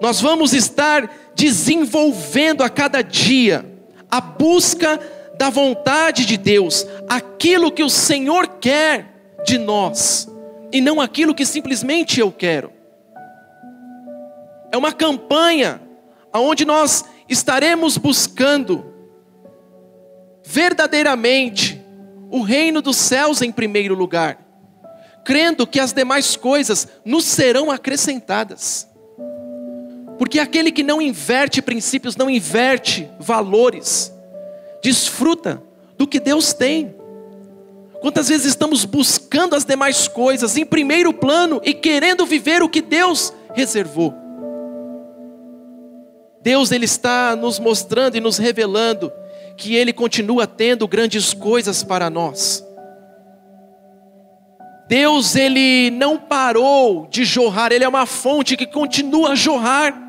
nós 0.00 0.20
vamos 0.20 0.52
estar 0.52 1.10
desenvolvendo 1.34 2.62
a 2.62 2.70
cada 2.70 3.02
dia 3.02 3.64
a 4.10 4.20
busca 4.20 4.98
da 5.36 5.50
vontade 5.50 6.24
de 6.26 6.36
Deus, 6.36 6.86
aquilo 7.08 7.70
que 7.70 7.82
o 7.82 7.90
Senhor 7.90 8.48
quer 8.60 9.36
de 9.44 9.56
nós, 9.58 10.28
e 10.72 10.80
não 10.80 11.00
aquilo 11.00 11.34
que 11.34 11.46
simplesmente 11.46 12.18
eu 12.18 12.32
quero. 12.32 12.72
É 14.72 14.76
uma 14.76 14.92
campanha 14.92 15.80
onde 16.34 16.64
nós 16.64 17.04
estaremos 17.28 17.96
buscando 17.96 18.92
verdadeiramente 20.44 21.82
o 22.30 22.42
reino 22.42 22.82
dos 22.82 22.96
céus 22.96 23.42
em 23.42 23.52
primeiro 23.52 23.94
lugar, 23.94 24.38
crendo 25.24 25.66
que 25.66 25.78
as 25.78 25.92
demais 25.92 26.36
coisas 26.36 26.88
nos 27.04 27.24
serão 27.24 27.70
acrescentadas. 27.70 28.87
Porque 30.18 30.38
aquele 30.40 30.72
que 30.72 30.82
não 30.82 31.00
inverte 31.00 31.62
princípios, 31.62 32.16
não 32.16 32.28
inverte 32.28 33.08
valores, 33.20 34.12
desfruta 34.82 35.62
do 35.96 36.06
que 36.06 36.18
Deus 36.18 36.52
tem. 36.52 36.94
Quantas 38.00 38.28
vezes 38.28 38.46
estamos 38.46 38.84
buscando 38.84 39.54
as 39.54 39.64
demais 39.64 40.08
coisas 40.08 40.56
em 40.56 40.64
primeiro 40.64 41.12
plano 41.12 41.60
e 41.64 41.72
querendo 41.72 42.26
viver 42.26 42.62
o 42.62 42.68
que 42.68 42.80
Deus 42.80 43.32
reservou? 43.54 44.14
Deus 46.40 46.70
ele 46.70 46.84
está 46.84 47.36
nos 47.36 47.58
mostrando 47.58 48.16
e 48.16 48.20
nos 48.20 48.38
revelando 48.38 49.12
que 49.56 49.74
ele 49.74 49.92
continua 49.92 50.46
tendo 50.46 50.86
grandes 50.86 51.34
coisas 51.34 51.82
para 51.82 52.08
nós. 52.08 52.64
Deus 54.88 55.36
ele 55.36 55.90
não 55.90 56.16
parou 56.16 57.06
de 57.10 57.24
jorrar, 57.24 57.72
ele 57.72 57.84
é 57.84 57.88
uma 57.88 58.06
fonte 58.06 58.56
que 58.56 58.66
continua 58.66 59.32
a 59.32 59.34
jorrar. 59.34 60.07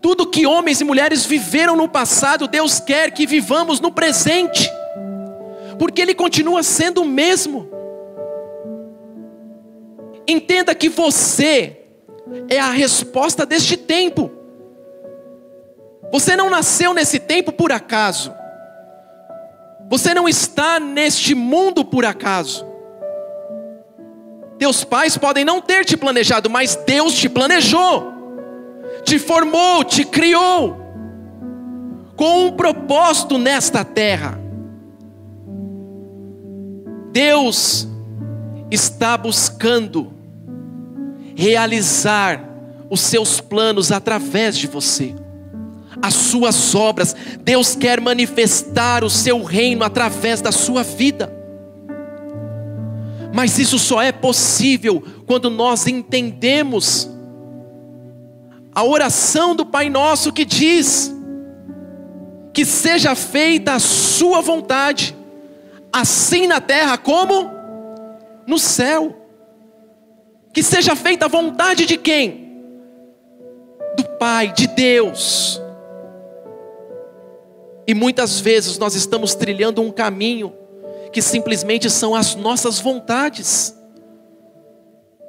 Tudo 0.00 0.26
que 0.26 0.46
homens 0.46 0.80
e 0.80 0.84
mulheres 0.84 1.24
viveram 1.24 1.76
no 1.76 1.88
passado, 1.88 2.48
Deus 2.48 2.80
quer 2.80 3.10
que 3.10 3.26
vivamos 3.26 3.80
no 3.80 3.92
presente 3.92 4.70
porque 5.80 6.02
Ele 6.02 6.14
continua 6.14 6.62
sendo 6.62 7.00
o 7.00 7.06
mesmo. 7.06 7.66
Entenda 10.28 10.74
que 10.74 10.90
você 10.90 11.74
é 12.50 12.60
a 12.60 12.70
resposta 12.70 13.46
deste 13.46 13.78
tempo. 13.78 14.30
Você 16.12 16.36
não 16.36 16.50
nasceu 16.50 16.92
nesse 16.92 17.18
tempo 17.18 17.50
por 17.50 17.72
acaso. 17.72 18.30
Você 19.88 20.12
não 20.12 20.28
está 20.28 20.78
neste 20.78 21.34
mundo 21.34 21.82
por 21.82 22.04
acaso. 22.04 22.66
Teus 24.58 24.84
pais 24.84 25.16
podem 25.16 25.46
não 25.46 25.62
ter 25.62 25.86
te 25.86 25.96
planejado, 25.96 26.50
mas 26.50 26.76
Deus 26.76 27.14
te 27.14 27.26
planejou, 27.26 28.12
te 29.04 29.18
formou, 29.18 29.84
te 29.84 30.04
criou, 30.04 30.76
com 32.16 32.46
um 32.46 32.52
propósito 32.52 33.38
nesta 33.38 33.84
terra. 33.84 34.38
Deus 37.12 37.88
está 38.70 39.16
buscando 39.16 40.12
realizar 41.34 42.48
os 42.88 43.00
seus 43.00 43.40
planos 43.40 43.90
através 43.90 44.56
de 44.56 44.66
você, 44.66 45.14
as 46.02 46.14
suas 46.14 46.74
obras. 46.74 47.16
Deus 47.40 47.74
quer 47.74 48.00
manifestar 48.00 49.02
o 49.02 49.10
seu 49.10 49.42
reino 49.42 49.84
através 49.84 50.40
da 50.40 50.52
sua 50.52 50.82
vida. 50.82 51.32
Mas 53.32 53.58
isso 53.58 53.78
só 53.78 54.02
é 54.02 54.12
possível 54.12 55.02
quando 55.26 55.48
nós 55.48 55.86
entendemos 55.86 57.08
a 58.80 58.84
oração 58.84 59.54
do 59.54 59.66
Pai 59.66 59.90
Nosso 59.90 60.32
que 60.32 60.42
diz: 60.42 61.14
que 62.52 62.64
seja 62.64 63.14
feita 63.14 63.74
a 63.74 63.78
Sua 63.78 64.40
vontade 64.40 65.14
assim 65.92 66.46
na 66.46 66.60
terra 66.60 66.96
como 66.96 67.50
no 68.46 68.58
céu. 68.58 69.16
Que 70.52 70.62
seja 70.62 70.96
feita 70.96 71.26
a 71.26 71.28
vontade 71.28 71.84
de 71.84 71.96
quem? 71.96 72.64
Do 73.96 74.04
Pai, 74.18 74.50
de 74.52 74.66
Deus. 74.66 75.60
E 77.86 77.92
muitas 77.92 78.40
vezes 78.40 78.78
nós 78.78 78.94
estamos 78.94 79.34
trilhando 79.34 79.82
um 79.82 79.92
caminho 79.92 80.54
que 81.12 81.20
simplesmente 81.20 81.90
são 81.90 82.14
as 82.14 82.34
nossas 82.34 82.78
vontades, 82.78 83.76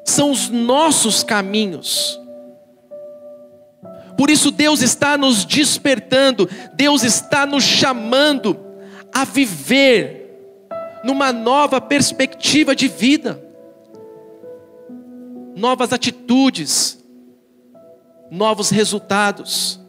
são 0.05 0.31
os 0.31 0.49
nossos 0.49 1.21
caminhos. 1.23 2.20
Por 4.17 4.29
isso 4.29 4.51
Deus 4.51 4.81
está 4.81 5.17
nos 5.17 5.45
despertando, 5.45 6.49
Deus 6.73 7.03
está 7.03 7.45
nos 7.45 7.63
chamando 7.63 8.57
a 9.13 9.25
viver 9.25 10.21
numa 11.03 11.33
nova 11.33 11.81
perspectiva 11.81 12.75
de 12.75 12.87
vida, 12.87 13.41
novas 15.55 15.91
atitudes, 15.91 17.03
novos 18.29 18.69
resultados. 18.69 19.79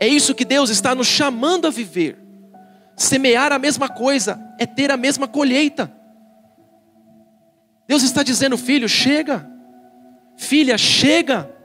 É 0.00 0.06
isso 0.06 0.34
que 0.34 0.44
Deus 0.44 0.70
está 0.70 0.94
nos 0.94 1.06
chamando 1.06 1.66
a 1.66 1.70
viver. 1.70 2.18
Semear 2.96 3.52
a 3.52 3.58
mesma 3.58 3.88
coisa 3.88 4.40
é 4.58 4.66
ter 4.66 4.90
a 4.90 4.96
mesma 4.96 5.28
colheita. 5.28 5.92
Deus 7.86 8.02
está 8.02 8.22
dizendo, 8.22 8.58
filho, 8.58 8.88
chega, 8.88 9.48
filha, 10.36 10.76
chega. 10.76 11.57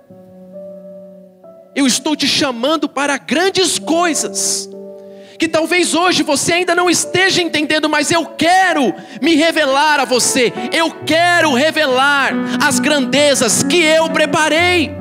Eu 1.75 1.87
estou 1.87 2.15
te 2.15 2.27
chamando 2.27 2.87
para 2.87 3.17
grandes 3.17 3.79
coisas 3.79 4.69
que 5.39 5.47
talvez 5.47 5.93
hoje 5.93 6.23
você 6.23 6.53
ainda 6.53 6.73
não 6.73 6.89
esteja 6.89 7.41
entendendo, 7.41 7.89
mas 7.89 8.11
eu 8.11 8.25
quero 8.25 8.93
me 9.21 9.35
revelar 9.35 9.99
a 9.99 10.05
você, 10.05 10.53
eu 10.71 10.91
quero 11.05 11.53
revelar 11.53 12.31
as 12.65 12.79
grandezas 12.79 13.63
que 13.63 13.81
eu 13.81 14.09
preparei. 14.09 14.91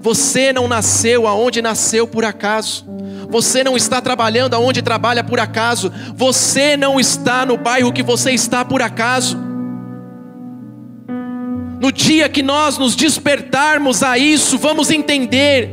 Você 0.00 0.52
não 0.52 0.66
nasceu 0.66 1.26
aonde 1.26 1.60
nasceu 1.60 2.06
por 2.06 2.24
acaso. 2.24 2.84
Você 3.28 3.62
não 3.62 3.76
está 3.76 4.00
trabalhando 4.00 4.54
aonde 4.54 4.80
trabalha 4.80 5.22
por 5.22 5.38
acaso. 5.38 5.92
Você 6.14 6.76
não 6.76 6.98
está 6.98 7.44
no 7.44 7.56
bairro 7.56 7.92
que 7.92 8.02
você 8.02 8.30
está 8.30 8.64
por 8.64 8.80
acaso. 8.80 9.45
No 11.80 11.92
dia 11.92 12.28
que 12.28 12.42
nós 12.42 12.78
nos 12.78 12.96
despertarmos 12.96 14.02
a 14.02 14.16
isso, 14.16 14.58
vamos 14.58 14.90
entender 14.90 15.70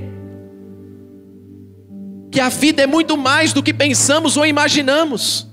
que 2.29 2.39
a 2.39 2.49
vida 2.49 2.81
é 2.81 2.87
muito 2.87 3.15
mais 3.15 3.53
do 3.53 3.63
que 3.63 3.73
pensamos 3.73 4.35
ou 4.35 4.45
imaginamos. 4.45 5.47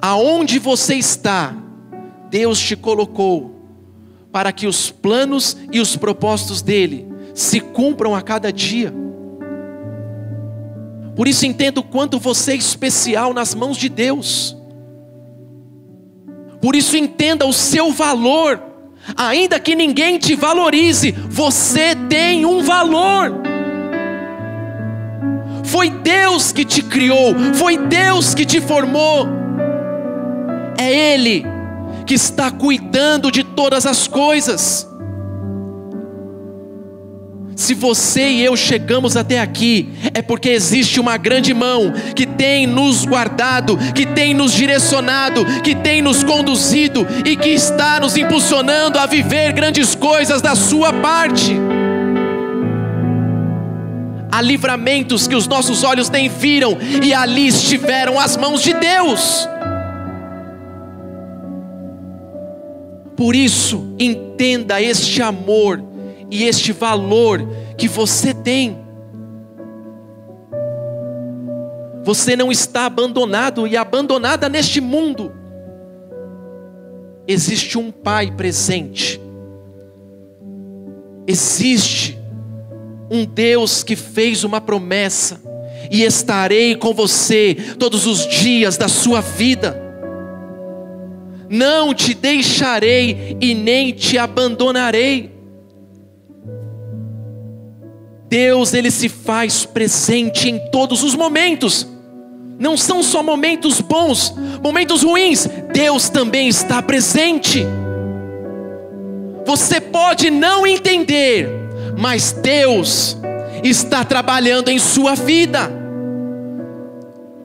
Aonde 0.00 0.58
você 0.58 0.94
está, 0.96 1.54
Deus 2.30 2.60
te 2.60 2.76
colocou 2.76 3.54
para 4.30 4.52
que 4.52 4.66
os 4.66 4.90
planos 4.90 5.56
e 5.72 5.80
os 5.80 5.96
propósitos 5.96 6.60
dele 6.60 7.06
se 7.34 7.60
cumpram 7.60 8.14
a 8.14 8.20
cada 8.20 8.52
dia. 8.52 8.92
Por 11.16 11.26
isso 11.26 11.46
entendo 11.46 11.78
o 11.78 11.82
quanto 11.82 12.18
você 12.18 12.52
é 12.52 12.56
especial 12.56 13.32
nas 13.32 13.54
mãos 13.54 13.76
de 13.76 13.88
Deus. 13.88 14.56
Por 16.64 16.74
isso 16.74 16.96
entenda 16.96 17.44
o 17.44 17.52
seu 17.52 17.92
valor. 17.92 18.58
Ainda 19.18 19.60
que 19.60 19.74
ninguém 19.74 20.16
te 20.16 20.34
valorize, 20.34 21.10
você 21.28 21.94
tem 22.08 22.46
um 22.46 22.62
valor. 22.62 23.34
Foi 25.62 25.90
Deus 25.90 26.52
que 26.52 26.64
te 26.64 26.80
criou, 26.82 27.34
foi 27.52 27.76
Deus 27.76 28.34
que 28.34 28.46
te 28.46 28.62
formou. 28.62 29.28
É 30.78 30.90
Ele 30.90 31.44
que 32.06 32.14
está 32.14 32.50
cuidando 32.50 33.30
de 33.30 33.44
todas 33.44 33.84
as 33.84 34.08
coisas. 34.08 34.88
Se 37.56 37.74
você 37.74 38.28
e 38.28 38.44
eu 38.44 38.56
chegamos 38.56 39.16
até 39.16 39.40
aqui, 39.40 39.88
é 40.12 40.20
porque 40.20 40.48
existe 40.48 40.98
uma 40.98 41.16
grande 41.16 41.54
mão 41.54 41.92
que 42.14 42.26
tem 42.26 42.66
nos 42.66 43.04
guardado, 43.04 43.76
que 43.94 44.04
tem 44.04 44.34
nos 44.34 44.52
direcionado, 44.52 45.44
que 45.62 45.74
tem 45.74 46.02
nos 46.02 46.24
conduzido 46.24 47.06
e 47.24 47.36
que 47.36 47.50
está 47.50 48.00
nos 48.00 48.16
impulsionando 48.16 48.98
a 48.98 49.06
viver 49.06 49.52
grandes 49.52 49.94
coisas 49.94 50.42
da 50.42 50.54
sua 50.54 50.92
parte 50.92 51.54
há 54.34 54.40
livramentos 54.40 55.28
que 55.28 55.36
os 55.36 55.46
nossos 55.46 55.84
olhos 55.84 56.10
nem 56.10 56.28
viram, 56.28 56.76
e 57.04 57.14
ali 57.14 57.46
estiveram 57.46 58.18
as 58.18 58.36
mãos 58.36 58.62
de 58.62 58.74
Deus. 58.74 59.48
Por 63.16 63.36
isso, 63.36 63.94
entenda 63.96 64.82
este 64.82 65.22
amor 65.22 65.93
e 66.34 66.42
este 66.42 66.72
valor 66.72 67.48
que 67.78 67.86
você 67.86 68.34
tem. 68.34 68.76
Você 72.02 72.34
não 72.34 72.50
está 72.50 72.86
abandonado 72.86 73.68
e 73.68 73.76
abandonada 73.76 74.48
neste 74.48 74.80
mundo. 74.80 75.32
Existe 77.28 77.78
um 77.78 77.92
Pai 77.92 78.32
presente. 78.32 79.20
Existe 81.24 82.18
um 83.08 83.24
Deus 83.24 83.84
que 83.84 83.94
fez 83.94 84.42
uma 84.42 84.60
promessa, 84.60 85.40
e 85.88 86.02
estarei 86.02 86.74
com 86.74 86.92
você 86.92 87.54
todos 87.78 88.06
os 88.06 88.26
dias 88.26 88.76
da 88.76 88.88
sua 88.88 89.20
vida. 89.20 89.80
Não 91.48 91.94
te 91.94 92.12
deixarei 92.12 93.36
e 93.40 93.54
nem 93.54 93.92
te 93.92 94.18
abandonarei. 94.18 95.33
Deus, 98.34 98.74
ele 98.74 98.90
se 98.90 99.08
faz 99.08 99.64
presente 99.64 100.50
em 100.50 100.58
todos 100.72 101.04
os 101.04 101.14
momentos. 101.14 101.86
Não 102.58 102.76
são 102.76 103.00
só 103.00 103.22
momentos 103.22 103.80
bons, 103.80 104.34
momentos 104.60 105.04
ruins, 105.04 105.48
Deus 105.72 106.08
também 106.08 106.48
está 106.48 106.82
presente. 106.82 107.64
Você 109.46 109.80
pode 109.80 110.32
não 110.32 110.66
entender, 110.66 111.48
mas 111.96 112.32
Deus 112.32 113.16
está 113.62 114.04
trabalhando 114.04 114.68
em 114.68 114.80
sua 114.80 115.14
vida. 115.14 115.70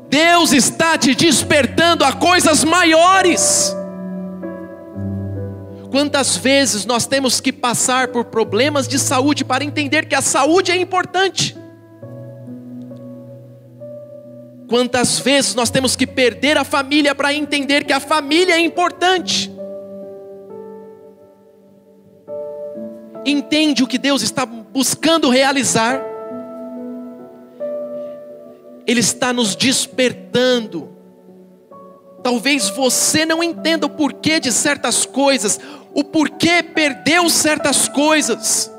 Deus 0.09 0.53
está 0.53 0.97
te 0.97 1.13
despertando 1.13 2.03
a 2.03 2.13
coisas 2.13 2.63
maiores. 2.63 3.75
Quantas 5.91 6.37
vezes 6.37 6.85
nós 6.85 7.07
temos 7.07 7.41
que 7.41 7.51
passar 7.51 8.09
por 8.09 8.25
problemas 8.25 8.87
de 8.87 8.99
saúde 8.99 9.43
para 9.43 9.63
entender 9.63 10.05
que 10.07 10.15
a 10.15 10.21
saúde 10.21 10.71
é 10.71 10.75
importante? 10.75 11.57
Quantas 14.67 15.17
vezes 15.17 15.55
nós 15.55 15.71
temos 15.71 15.95
que 15.95 16.05
perder 16.05 16.55
a 16.55 16.63
família 16.63 17.15
para 17.15 17.33
entender 17.33 17.85
que 17.85 17.91
a 17.91 17.99
família 17.99 18.53
é 18.53 18.59
importante? 18.59 19.51
Entende 23.25 23.83
o 23.83 23.87
que 23.87 23.97
Deus 23.97 24.21
está 24.21 24.45
buscando 24.45 25.27
realizar? 25.27 25.99
Ele 28.85 28.99
está 28.99 29.33
nos 29.33 29.55
despertando. 29.55 30.89
Talvez 32.23 32.69
você 32.69 33.25
não 33.25 33.41
entenda 33.41 33.87
o 33.87 33.89
porquê 33.89 34.39
de 34.39 34.51
certas 34.51 35.05
coisas, 35.05 35.59
o 35.93 36.03
porquê 36.03 36.63
perdeu 36.63 37.29
certas 37.29 37.87
coisas, 37.87 38.71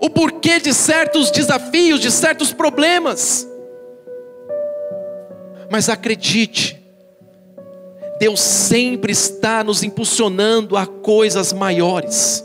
o 0.00 0.08
porquê 0.08 0.58
de 0.58 0.72
certos 0.72 1.30
desafios, 1.30 2.00
de 2.00 2.10
certos 2.10 2.52
problemas. 2.52 3.46
Mas 5.70 5.88
acredite, 5.88 6.80
Deus 8.18 8.40
sempre 8.40 9.12
está 9.12 9.62
nos 9.62 9.82
impulsionando 9.82 10.76
a 10.76 10.86
coisas 10.86 11.52
maiores. 11.52 12.44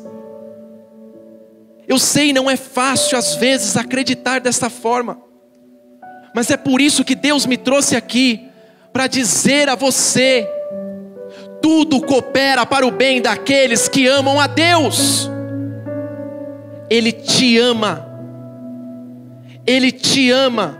Eu 1.87 1.99
sei, 1.99 2.33
não 2.33 2.49
é 2.49 2.55
fácil 2.55 3.17
às 3.17 3.35
vezes 3.35 3.77
acreditar 3.77 4.39
dessa 4.39 4.69
forma, 4.69 5.19
mas 6.33 6.49
é 6.49 6.57
por 6.57 6.81
isso 6.81 7.03
que 7.03 7.15
Deus 7.15 7.45
me 7.45 7.57
trouxe 7.57 7.95
aqui 7.95 8.49
para 8.91 9.07
dizer 9.07 9.69
a 9.69 9.75
você: 9.75 10.49
tudo 11.65 11.99
coopera 11.99 12.63
para 12.63 12.85
o 12.85 12.91
bem 12.91 13.19
daqueles 13.19 13.87
que 13.89 14.05
amam 14.05 14.39
a 14.39 14.45
Deus. 14.45 15.27
Ele 16.87 17.11
te 17.11 17.57
ama, 17.57 18.07
Ele 19.65 19.91
te 19.91 20.29
ama 20.29 20.79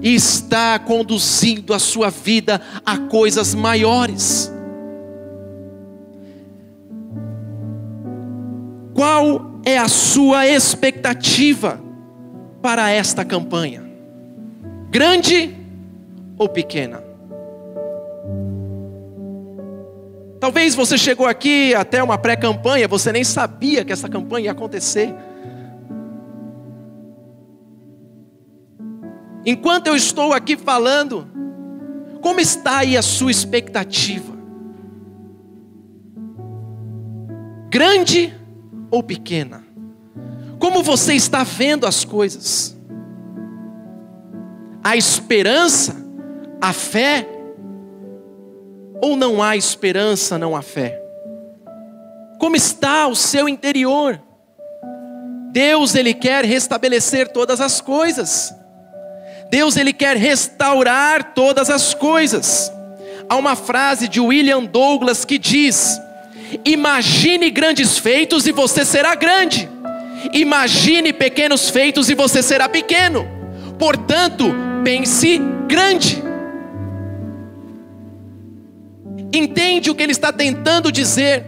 e 0.00 0.14
está 0.14 0.78
conduzindo 0.78 1.74
a 1.74 1.78
sua 1.78 2.08
vida 2.08 2.62
a 2.82 2.96
coisas 2.96 3.54
maiores. 3.54 4.50
Qual 8.94 9.60
é 9.66 9.76
a 9.76 9.88
sua 9.88 10.46
expectativa 10.46 11.78
para 12.62 12.88
esta 12.88 13.22
campanha? 13.22 13.84
Grande 14.90 15.54
ou 16.38 16.48
pequena? 16.48 17.09
Talvez 20.40 20.74
você 20.74 20.96
chegou 20.96 21.26
aqui 21.26 21.74
até 21.74 22.02
uma 22.02 22.16
pré-campanha, 22.16 22.88
você 22.88 23.12
nem 23.12 23.22
sabia 23.22 23.84
que 23.84 23.92
essa 23.92 24.08
campanha 24.08 24.46
ia 24.46 24.52
acontecer. 24.52 25.14
Enquanto 29.44 29.88
eu 29.88 29.94
estou 29.94 30.32
aqui 30.32 30.56
falando, 30.56 31.28
como 32.22 32.40
está 32.40 32.78
aí 32.78 32.96
a 32.96 33.02
sua 33.02 33.30
expectativa? 33.30 34.34
Grande 37.68 38.34
ou 38.90 39.02
pequena? 39.02 39.62
Como 40.58 40.82
você 40.82 41.14
está 41.14 41.42
vendo 41.42 41.86
as 41.86 42.02
coisas? 42.02 42.76
A 44.82 44.96
esperança, 44.96 45.96
a 46.60 46.72
fé, 46.72 47.28
ou 49.02 49.16
não 49.16 49.42
há 49.42 49.56
esperança, 49.56 50.38
não 50.38 50.56
há 50.56 50.62
fé? 50.62 51.00
Como 52.38 52.56
está 52.56 53.06
o 53.06 53.14
seu 53.14 53.48
interior? 53.48 54.20
Deus, 55.52 55.94
Ele 55.94 56.14
quer 56.14 56.44
restabelecer 56.44 57.28
todas 57.32 57.60
as 57.60 57.80
coisas. 57.80 58.54
Deus 59.50 59.76
ele 59.76 59.92
quer 59.92 60.16
restaurar 60.16 61.34
todas 61.34 61.68
as 61.68 61.92
coisas. 61.92 62.72
Há 63.28 63.34
uma 63.36 63.56
frase 63.56 64.06
de 64.06 64.20
William 64.20 64.64
Douglas 64.64 65.24
que 65.24 65.38
diz: 65.38 66.00
Imagine 66.64 67.50
grandes 67.50 67.98
feitos 67.98 68.46
e 68.46 68.52
você 68.52 68.84
será 68.84 69.16
grande. 69.16 69.68
Imagine 70.32 71.12
pequenos 71.12 71.68
feitos 71.68 72.08
e 72.08 72.14
você 72.14 72.42
será 72.42 72.68
pequeno. 72.68 73.26
Portanto, 73.76 74.54
pense 74.84 75.40
grande. 75.66 76.19
Entende 79.32 79.90
o 79.90 79.94
que 79.94 80.02
ele 80.02 80.12
está 80.12 80.32
tentando 80.32 80.90
dizer? 80.90 81.44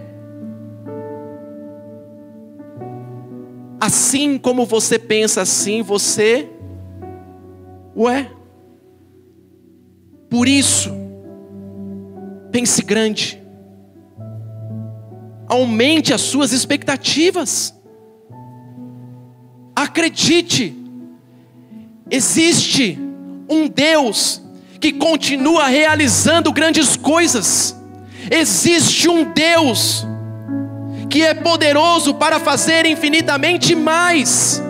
Assim 3.81 4.38
como 4.38 4.64
você 4.64 4.99
pensa 4.99 5.42
assim, 5.42 5.83
você 5.83 6.49
Ué? 7.97 8.31
Por 10.31 10.49
isso, 10.49 10.90
pense 12.51 12.83
grande. 12.83 13.40
Aumente 15.47 16.14
as 16.14 16.23
suas 16.23 16.53
expectativas. 16.53 17.75
Acredite, 19.77 20.75
existe 22.11 22.99
um 23.49 23.68
Deus 23.68 24.41
que 24.83 24.92
continua 24.92 25.68
realizando 25.68 26.53
grandes 26.53 26.97
coisas. 26.97 27.81
Existe 28.29 29.09
um 29.09 29.33
Deus 29.33 30.05
que 31.09 31.23
é 31.23 31.33
poderoso 31.33 32.14
para 32.14 32.40
fazer 32.40 32.85
infinitamente 32.85 33.77
mais. 33.77 34.61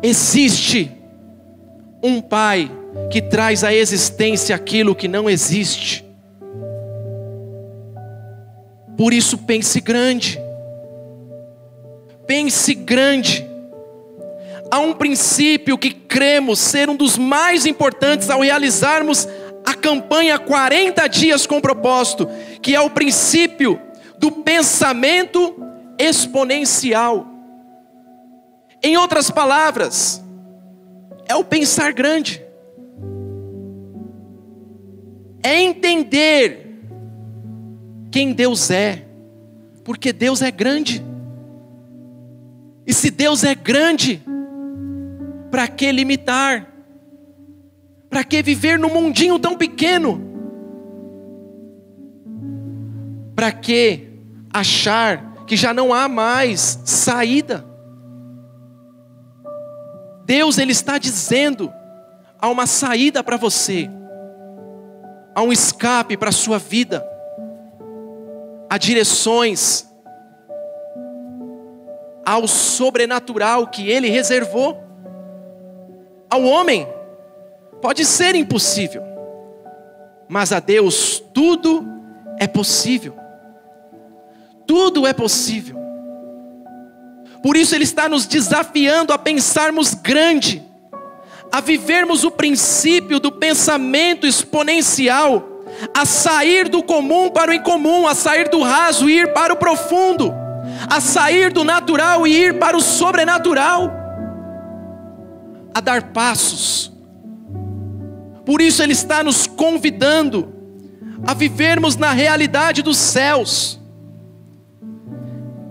Existe 0.00 0.92
um 2.00 2.20
Pai 2.20 2.70
que 3.10 3.20
traz 3.20 3.64
à 3.64 3.74
existência 3.74 4.54
aquilo 4.54 4.94
que 4.94 5.08
não 5.08 5.28
existe. 5.28 6.06
Por 8.96 9.12
isso, 9.12 9.36
pense 9.38 9.80
grande. 9.80 10.40
Pense 12.24 12.72
grande. 12.72 13.45
Há 14.70 14.78
um 14.80 14.92
princípio 14.92 15.78
que 15.78 15.90
cremos 15.90 16.58
ser 16.58 16.88
um 16.88 16.96
dos 16.96 17.16
mais 17.16 17.66
importantes 17.66 18.30
ao 18.30 18.40
realizarmos 18.40 19.28
a 19.64 19.74
campanha 19.74 20.38
40 20.38 21.06
dias 21.08 21.46
com 21.46 21.60
propósito, 21.60 22.28
que 22.62 22.74
é 22.74 22.80
o 22.80 22.90
princípio 22.90 23.80
do 24.18 24.30
pensamento 24.30 25.54
exponencial. 25.98 27.26
Em 28.82 28.96
outras 28.96 29.30
palavras, 29.30 30.22
é 31.28 31.34
o 31.34 31.44
pensar 31.44 31.92
grande, 31.92 32.42
é 35.42 35.60
entender 35.60 36.66
quem 38.10 38.32
Deus 38.32 38.70
é, 38.70 39.04
porque 39.84 40.12
Deus 40.12 40.42
é 40.42 40.50
grande. 40.50 41.04
E 42.86 42.94
se 42.94 43.10
Deus 43.10 43.42
é 43.42 43.54
grande, 43.54 44.22
para 45.50 45.68
que 45.68 45.90
limitar? 45.90 46.66
Para 48.08 48.24
que 48.24 48.42
viver 48.42 48.78
num 48.78 48.92
mundinho 48.92 49.38
tão 49.38 49.56
pequeno? 49.56 50.20
Para 53.34 53.52
que 53.52 54.08
achar 54.52 55.44
que 55.46 55.56
já 55.56 55.74
não 55.74 55.92
há 55.92 56.08
mais 56.08 56.80
saída? 56.84 57.64
Deus 60.24 60.58
ele 60.58 60.72
está 60.72 60.98
dizendo 60.98 61.72
há 62.38 62.48
uma 62.48 62.66
saída 62.66 63.22
para 63.22 63.36
você, 63.36 63.88
há 65.34 65.42
um 65.42 65.52
escape 65.52 66.16
para 66.16 66.30
a 66.30 66.32
sua 66.32 66.58
vida, 66.58 67.06
há 68.68 68.76
direções, 68.76 69.86
ao 72.26 72.48
sobrenatural 72.48 73.68
que 73.68 73.88
Ele 73.88 74.10
reservou 74.10 74.82
ao 76.30 76.42
homem. 76.42 76.86
Pode 77.80 78.04
ser 78.04 78.34
impossível, 78.34 79.02
mas 80.28 80.52
a 80.52 80.60
Deus 80.60 81.22
tudo 81.32 81.86
é 82.38 82.46
possível. 82.46 83.16
Tudo 84.66 85.06
é 85.06 85.12
possível. 85.12 85.76
Por 87.42 87.56
isso 87.56 87.74
Ele 87.74 87.84
está 87.84 88.08
nos 88.08 88.26
desafiando 88.26 89.12
a 89.12 89.18
pensarmos 89.18 89.94
grande, 89.94 90.64
a 91.52 91.60
vivermos 91.60 92.24
o 92.24 92.30
princípio 92.30 93.20
do 93.20 93.30
pensamento 93.30 94.26
exponencial, 94.26 95.62
a 95.94 96.04
sair 96.04 96.68
do 96.68 96.82
comum 96.82 97.30
para 97.30 97.50
o 97.50 97.54
incomum, 97.54 98.06
a 98.06 98.14
sair 98.14 98.48
do 98.48 98.62
raso 98.62 99.08
e 99.08 99.20
ir 99.20 99.32
para 99.32 99.52
o 99.52 99.56
profundo, 99.56 100.34
a 100.90 101.00
sair 101.00 101.52
do 101.52 101.62
natural 101.62 102.26
e 102.26 102.34
ir 102.34 102.58
para 102.58 102.76
o 102.76 102.82
sobrenatural, 102.82 103.92
a 105.76 105.80
dar 105.80 106.04
passos. 106.04 106.90
Por 108.46 108.62
isso 108.62 108.82
Ele 108.82 108.94
está 108.94 109.22
nos 109.22 109.46
convidando 109.46 110.54
a 111.26 111.34
vivermos 111.34 111.96
na 111.96 112.12
realidade 112.12 112.80
dos 112.80 112.96
céus. 112.96 113.78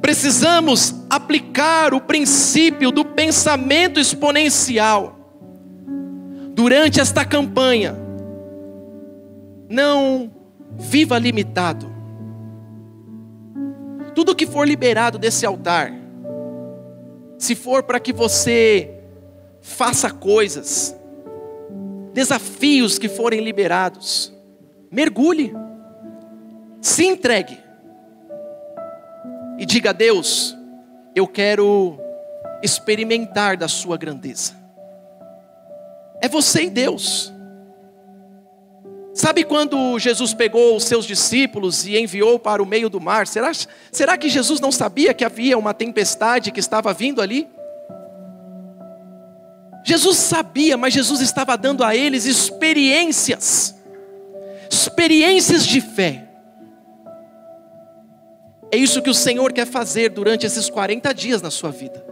Precisamos 0.04 0.94
aplicar 1.10 1.91
o 1.96 2.00
princípio 2.00 2.91
do 2.91 3.04
pensamento 3.04 4.00
exponencial 4.00 5.18
durante 6.54 7.00
esta 7.00 7.26
campanha. 7.26 7.98
Não 9.68 10.32
viva 10.78 11.18
limitado. 11.18 11.91
Tudo 14.13 14.36
que 14.36 14.46
for 14.46 14.68
liberado 14.68 15.18
desse 15.18 15.48
altar, 15.48 15.91
se 17.39 17.56
for 17.56 17.82
para 17.82 18.00
que 18.00 18.13
você 18.13 18.94
faça 19.65 20.12
coisas, 20.12 20.95
desafios 22.13 22.99
que 22.99 23.10
forem 23.10 23.41
liberados, 23.41 24.32
mergulhe, 24.91 25.51
se 26.80 27.04
entregue 27.04 27.58
e 29.58 29.65
diga 29.65 29.89
a 29.89 29.93
Deus: 29.93 30.56
eu 31.15 31.28
quero 31.28 31.99
experimentar 32.62 33.58
da 33.58 33.67
Sua 33.67 33.97
grandeza. 33.97 34.54
É 36.21 36.30
você 36.30 36.65
e 36.65 36.69
Deus. 36.69 37.34
Sabe 39.15 39.43
quando 39.43 39.97
Jesus 39.97 40.34
pegou 40.34 40.75
os 40.75 40.84
seus 40.84 41.06
discípulos 41.06 41.88
e 41.88 41.97
enviou 41.97 42.38
para 42.38 42.62
o 42.62 42.65
meio 42.65 42.89
do 42.89 43.01
mar? 43.01 43.25
Será, 43.25 43.51
será 43.91 44.17
que 44.17 44.30
Jesus 44.30 44.60
não 44.60 44.71
sabia 44.71 45.13
que 45.13 45.25
havia 45.25 45.58
uma 45.58 45.73
tempestade 45.73 46.51
que 46.51 46.60
estava 46.60 46.93
vindo 46.93 47.21
ali? 47.21 47.55
Jesus 49.88 50.17
sabia, 50.17 50.76
mas 50.76 50.95
Jesus 50.95 51.21
estava 51.21 51.56
dando 51.56 51.84
a 51.84 51.95
eles 51.95 52.26
experiências, 52.26 53.76
experiências 54.67 55.63
de 55.65 55.80
fé. 55.80 56.28
É 58.71 58.78
isso 58.78 59.00
que 59.00 59.12
o 59.12 59.13
Senhor 59.13 59.54
quer 59.54 59.67
fazer 59.67 60.10
durante 60.10 60.43
esses 60.43 60.71
40 60.71 61.13
dias 61.13 61.39
na 61.39 61.52
sua 61.52 61.69
vida. 61.69 62.04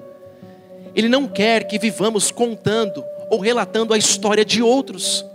Ele 0.96 1.10
não 1.10 1.28
quer 1.28 1.64
que 1.64 1.80
vivamos 1.80 2.30
contando 2.30 3.04
ou 3.32 3.40
relatando 3.40 3.92
a 3.92 3.98
história 3.98 4.46
de 4.46 4.62
outros. 4.62 5.26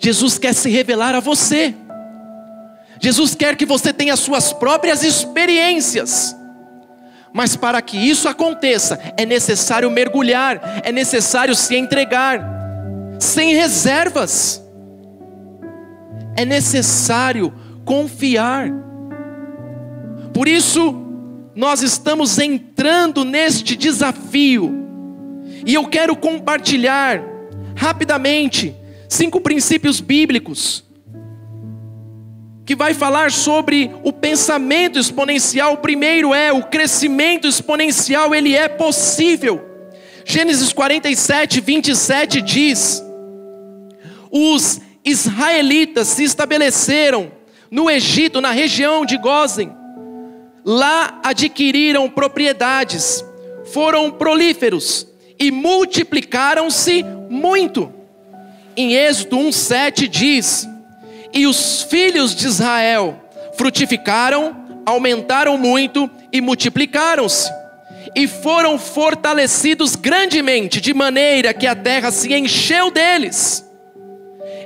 Jesus 0.00 0.38
quer 0.38 0.52
se 0.52 0.68
revelar 0.68 1.14
a 1.14 1.20
você. 1.20 1.72
Jesus 3.00 3.36
quer 3.36 3.56
que 3.56 3.64
você 3.64 3.92
tenha 3.92 4.16
suas 4.16 4.52
próprias 4.52 5.04
experiências. 5.04 6.34
Mas 7.38 7.54
para 7.54 7.80
que 7.80 7.96
isso 7.96 8.28
aconteça, 8.28 8.98
é 9.16 9.24
necessário 9.24 9.88
mergulhar, 9.88 10.80
é 10.82 10.90
necessário 10.90 11.54
se 11.54 11.76
entregar, 11.76 12.44
sem 13.20 13.54
reservas. 13.54 14.60
É 16.36 16.44
necessário 16.44 17.54
confiar. 17.84 18.72
Por 20.34 20.48
isso, 20.48 21.00
nós 21.54 21.80
estamos 21.80 22.40
entrando 22.40 23.24
neste 23.24 23.76
desafio, 23.76 24.74
e 25.64 25.74
eu 25.74 25.86
quero 25.86 26.16
compartilhar 26.16 27.22
rapidamente 27.76 28.74
cinco 29.08 29.40
princípios 29.40 30.00
bíblicos 30.00 30.87
que 32.68 32.76
vai 32.76 32.92
falar 32.92 33.32
sobre 33.32 33.90
o 34.04 34.12
pensamento 34.12 34.98
exponencial. 34.98 35.72
O 35.72 35.78
primeiro 35.78 36.34
é 36.34 36.52
o 36.52 36.62
crescimento 36.62 37.48
exponencial, 37.48 38.34
ele 38.34 38.54
é 38.54 38.68
possível. 38.68 39.66
Gênesis 40.22 40.70
47, 40.70 41.62
27 41.62 42.42
diz: 42.42 43.02
Os 44.30 44.82
israelitas 45.02 46.08
se 46.08 46.24
estabeleceram 46.24 47.32
no 47.70 47.90
Egito, 47.90 48.38
na 48.38 48.50
região 48.50 49.06
de 49.06 49.16
Gozen, 49.16 49.72
Lá 50.62 51.18
adquiriram 51.24 52.10
propriedades, 52.10 53.24
foram 53.72 54.10
prolíferos 54.10 55.08
e 55.38 55.50
multiplicaram-se 55.50 57.02
muito. 57.30 57.90
Em 58.76 58.92
Êxodo 58.92 59.38
1:7 59.38 60.06
diz: 60.06 60.68
E 61.32 61.46
os 61.46 61.82
filhos 61.82 62.34
de 62.34 62.46
Israel 62.46 63.20
frutificaram, 63.56 64.56
aumentaram 64.86 65.58
muito 65.58 66.10
e 66.32 66.40
multiplicaram-se, 66.40 67.52
e 68.14 68.26
foram 68.26 68.78
fortalecidos 68.78 69.96
grandemente, 69.96 70.80
de 70.80 70.94
maneira 70.94 71.52
que 71.52 71.66
a 71.66 71.74
terra 71.74 72.10
se 72.10 72.32
encheu 72.32 72.90
deles. 72.90 73.64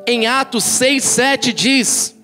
Em 0.06 0.26
Atos 0.26 0.64
6:7 0.64 1.52
diz: 1.52 2.14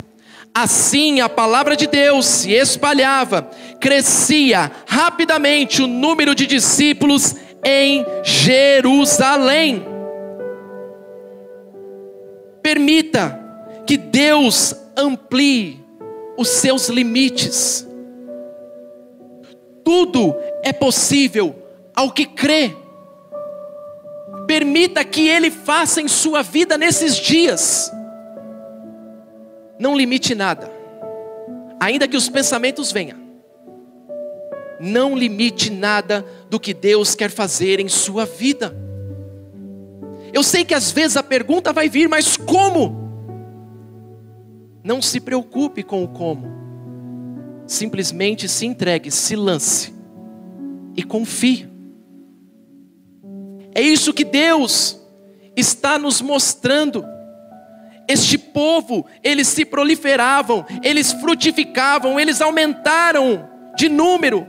Assim 0.55 1.21
a 1.21 1.29
palavra 1.29 1.77
de 1.77 1.87
Deus 1.87 2.27
se 2.27 2.53
espalhava, 2.53 3.51
crescia 3.81 4.71
rapidamente 4.87 5.83
o 5.83 5.87
número 5.87 6.35
de 6.35 6.47
discípulos 6.47 7.37
em 7.65 8.05
Jerusalém. 8.25 9.85
Permita 12.63 13.48
que 13.89 13.97
Deus 13.97 14.73
amplie 14.97 15.85
os 16.37 16.49
seus 16.49 16.89
limites. 16.89 17.85
Tudo 19.83 20.37
é 20.63 20.73
possível 20.73 21.57
ao 21.97 22.13
que 22.13 22.25
crê. 22.25 22.77
Permita 24.47 25.03
que 25.05 25.27
Ele 25.27 25.51
faça 25.51 26.01
em 26.01 26.07
sua 26.07 26.43
vida 26.43 26.79
nesses 26.79 27.17
dias 27.17 27.91
não 29.79 29.97
limite 29.97 30.35
nada, 30.35 30.71
ainda 31.79 32.09
que 32.09 32.17
os 32.17 32.29
pensamentos 32.29 32.91
venham. 32.91 33.17
Não 34.81 35.17
limite 35.17 35.71
nada 35.71 36.25
do 36.51 36.59
que 36.59 36.75
Deus 36.75 37.15
quer 37.15 37.31
fazer 37.31 37.81
em 37.81 37.89
sua 37.89 38.27
vida. 38.27 38.77
Eu 40.33 40.43
sei 40.43 40.65
que 40.65 40.75
às 40.75 40.91
vezes 40.91 41.17
a 41.17 41.23
pergunta 41.23 41.73
vai 41.73 41.89
vir, 41.89 42.09
mas 42.09 42.37
como? 42.37 42.98
Não 44.89 45.03
se 45.03 45.21
preocupe 45.21 45.83
com 45.83 46.03
o 46.03 46.09
como. 46.09 46.49
Simplesmente 47.67 48.49
se 48.49 48.65
entregue, 48.65 49.11
se 49.11 49.37
lance 49.37 49.93
e 50.97 51.03
confie. 51.03 51.69
É 53.75 53.83
isso 53.83 54.15
que 54.15 54.25
Deus 54.25 54.99
está 55.55 55.99
nos 55.99 56.23
mostrando 56.23 57.05
este 58.09 58.39
povo, 58.39 59.05
eles 59.23 59.49
se 59.49 59.67
proliferavam, 59.67 60.65
eles 60.83 61.13
frutificavam, 61.13 62.19
eles 62.19 62.41
aumentaram 62.41 63.47
de 63.77 63.91
número, 63.91 64.47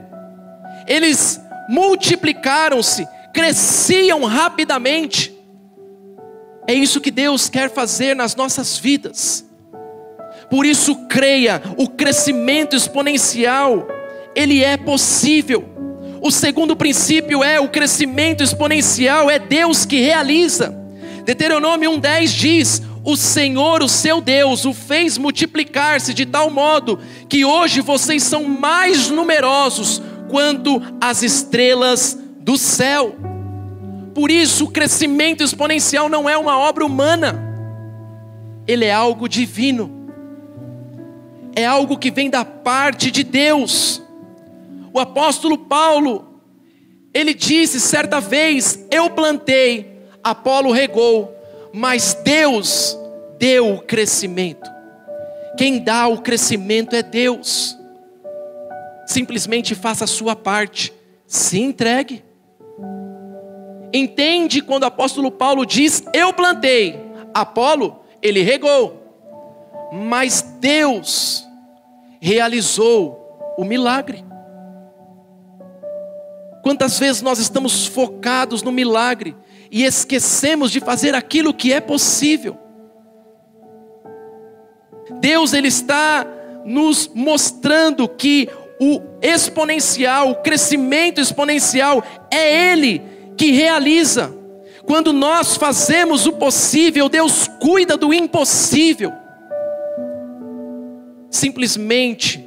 eles 0.86 1.38
multiplicaram-se, 1.68 3.06
cresciam 3.34 4.24
rapidamente. 4.24 5.38
É 6.66 6.72
isso 6.72 6.98
que 6.98 7.10
Deus 7.10 7.50
quer 7.50 7.68
fazer 7.68 8.16
nas 8.16 8.34
nossas 8.34 8.78
vidas. 8.78 9.49
Por 10.50 10.66
isso 10.66 11.06
creia, 11.06 11.62
o 11.76 11.88
crescimento 11.88 12.74
exponencial, 12.74 13.86
ele 14.34 14.64
é 14.64 14.76
possível. 14.76 15.64
O 16.20 16.30
segundo 16.30 16.76
princípio 16.76 17.42
é 17.42 17.60
o 17.60 17.68
crescimento 17.68 18.42
exponencial, 18.42 19.30
é 19.30 19.38
Deus 19.38 19.86
que 19.86 20.00
realiza. 20.00 20.76
Deuteronômio 21.24 21.92
1:10 21.92 22.26
diz: 22.26 22.82
o 23.04 23.16
Senhor, 23.16 23.82
o 23.82 23.88
seu 23.88 24.20
Deus, 24.20 24.64
o 24.64 24.74
fez 24.74 25.16
multiplicar-se 25.16 26.12
de 26.12 26.26
tal 26.26 26.50
modo 26.50 26.98
que 27.28 27.44
hoje 27.44 27.80
vocês 27.80 28.22
são 28.22 28.44
mais 28.44 29.08
numerosos 29.08 30.02
quanto 30.28 30.82
as 31.00 31.22
estrelas 31.22 32.18
do 32.40 32.58
céu. 32.58 33.14
Por 34.14 34.30
isso, 34.30 34.64
o 34.64 34.70
crescimento 34.70 35.42
exponencial 35.42 36.08
não 36.08 36.28
é 36.28 36.36
uma 36.36 36.58
obra 36.58 36.84
humana, 36.84 37.40
ele 38.66 38.84
é 38.84 38.92
algo 38.92 39.28
divino, 39.28 39.99
é 41.54 41.64
algo 41.66 41.98
que 41.98 42.10
vem 42.10 42.30
da 42.30 42.44
parte 42.44 43.10
de 43.10 43.22
Deus. 43.22 44.02
O 44.92 44.98
apóstolo 44.98 45.56
Paulo, 45.56 46.40
ele 47.12 47.34
disse 47.34 47.80
certa 47.80 48.20
vez: 48.20 48.86
Eu 48.90 49.10
plantei, 49.10 50.00
Apolo 50.22 50.70
regou 50.70 51.40
mas 51.72 52.14
Deus 52.24 52.98
deu 53.38 53.74
o 53.74 53.80
crescimento. 53.80 54.68
Quem 55.56 55.82
dá 55.82 56.06
o 56.08 56.20
crescimento 56.20 56.94
é 56.94 57.02
Deus. 57.02 57.76
Simplesmente 59.06 59.74
faça 59.74 60.04
a 60.04 60.08
sua 60.08 60.36
parte, 60.36 60.92
se 61.26 61.60
entregue. 61.60 62.22
Entende 63.92 64.60
quando 64.62 64.84
o 64.84 64.86
apóstolo 64.86 65.30
Paulo 65.30 65.66
diz: 65.66 66.04
Eu 66.14 66.32
plantei, 66.32 66.98
Apolo, 67.34 68.00
ele 68.22 68.42
regou, 68.42 68.99
mas 69.92 70.42
Deus 70.60 71.46
realizou 72.20 73.54
o 73.56 73.64
milagre. 73.64 74.24
Quantas 76.62 76.98
vezes 76.98 77.22
nós 77.22 77.38
estamos 77.38 77.86
focados 77.86 78.62
no 78.62 78.70
milagre 78.70 79.34
e 79.70 79.84
esquecemos 79.84 80.70
de 80.70 80.80
fazer 80.80 81.14
aquilo 81.14 81.54
que 81.54 81.72
é 81.72 81.80
possível? 81.80 82.58
Deus 85.20 85.52
ele 85.52 85.68
está 85.68 86.26
nos 86.64 87.10
mostrando 87.14 88.06
que 88.08 88.48
o 88.80 89.00
exponencial, 89.20 90.30
o 90.30 90.36
crescimento 90.36 91.20
exponencial 91.20 92.02
é 92.30 92.72
ele 92.72 93.02
que 93.36 93.50
realiza. 93.50 94.34
Quando 94.86 95.12
nós 95.12 95.56
fazemos 95.56 96.26
o 96.26 96.32
possível, 96.32 97.08
Deus 97.08 97.48
cuida 97.60 97.96
do 97.96 98.12
impossível. 98.12 99.12
Simplesmente 101.30 102.44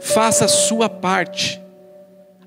faça 0.00 0.46
a 0.46 0.48
sua 0.48 0.88
parte, 0.88 1.60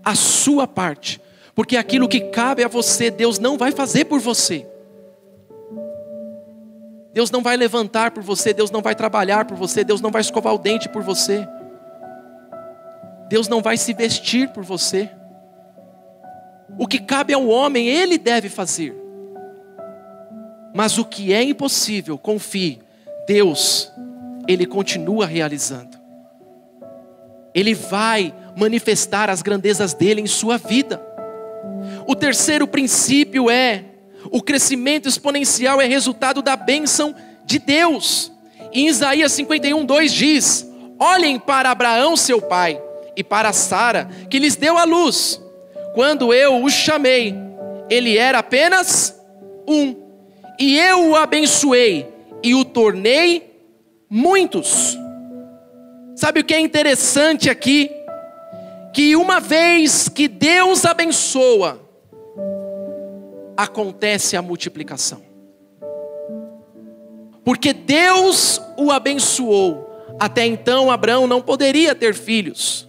a 0.04 0.16
sua 0.16 0.68
parte, 0.68 1.22
porque 1.54 1.78
aquilo 1.78 2.08
que 2.08 2.22
cabe 2.22 2.64
a 2.64 2.68
você, 2.68 3.12
Deus 3.12 3.38
não 3.38 3.58
vai 3.58 3.72
fazer 3.72 4.06
por 4.06 4.20
você. 4.20 4.66
Deus 7.14 7.32
não 7.32 7.42
vai 7.42 7.58
levantar 7.58 8.12
por 8.12 8.24
você, 8.24 8.54
Deus 8.54 8.72
não 8.72 8.82
vai 8.82 8.96
trabalhar 8.96 9.46
por 9.46 9.58
você, 9.58 9.84
Deus 9.84 10.00
não 10.00 10.12
vai 10.12 10.22
escovar 10.22 10.54
o 10.54 10.58
dente 10.58 10.88
por 10.88 11.02
você. 11.02 11.48
Deus 13.28 13.48
não 13.48 13.62
vai 13.62 13.78
se 13.78 13.94
vestir 13.94 14.50
por 14.50 14.64
você. 14.64 15.10
O 16.78 16.88
que 16.88 17.00
cabe 17.00 17.34
ao 17.34 17.48
homem, 17.48 17.88
ele 17.88 18.18
deve 18.18 18.48
fazer. 18.48 18.96
Mas 20.74 20.98
o 20.98 21.06
que 21.06 21.34
é 21.34 21.44
impossível, 21.44 22.18
confie, 22.18 22.80
Deus, 23.28 23.92
Ele 24.50 24.66
continua 24.66 25.28
realizando. 25.28 25.96
Ele 27.54 27.76
vai 27.76 28.34
manifestar 28.58 29.30
as 29.30 29.44
grandezas 29.44 29.94
dele 29.94 30.22
em 30.22 30.26
sua 30.26 30.58
vida. 30.58 31.00
O 32.08 32.16
terceiro 32.16 32.68
princípio 32.68 33.48
é: 33.48 33.86
o 34.32 34.42
crescimento 34.42 35.08
exponencial 35.08 35.80
é 35.80 35.86
resultado 35.86 36.42
da 36.42 36.56
bênção 36.56 37.14
de 37.46 37.60
Deus. 37.60 38.32
Em 38.74 38.88
Isaías 38.88 39.32
51, 39.34 39.86
2 39.86 40.12
diz: 40.12 40.68
Olhem 40.98 41.38
para 41.38 41.70
Abraão, 41.70 42.18
seu 42.18 42.42
pai, 42.42 42.82
e 43.16 43.24
para 43.24 43.54
Sara, 43.54 44.10
que 44.32 44.40
lhes 44.40 44.56
deu 44.56 44.80
a 44.80 44.84
luz. 44.84 45.40
Quando 45.94 46.34
eu 46.34 46.64
o 46.64 46.72
chamei, 46.72 47.36
ele 47.88 48.18
era 48.18 48.40
apenas 48.40 49.16
um 49.68 49.96
e 50.58 50.76
eu 50.80 51.10
o 51.10 51.16
abençoei 51.16 52.08
e 52.42 52.56
o 52.56 52.66
tornei 52.66 53.49
muitos. 54.10 54.98
Sabe 56.16 56.40
o 56.40 56.44
que 56.44 56.54
é 56.54 56.60
interessante 56.60 57.50
aqui? 57.50 57.92
Que 58.94 59.16
uma 59.16 59.40
vez 59.40 60.10
que 60.10 60.28
Deus 60.28 60.84
abençoa, 60.86 61.80
acontece 63.56 64.36
a 64.36 64.42
multiplicação. 64.42 65.22
Porque 67.44 67.74
Deus 67.74 68.62
o 68.78 68.92
abençoou. 68.92 69.88
Até 70.20 70.46
então 70.46 70.92
Abraão 70.92 71.28
não 71.28 71.42
poderia 71.42 71.96
ter 71.96 72.14
filhos. 72.14 72.88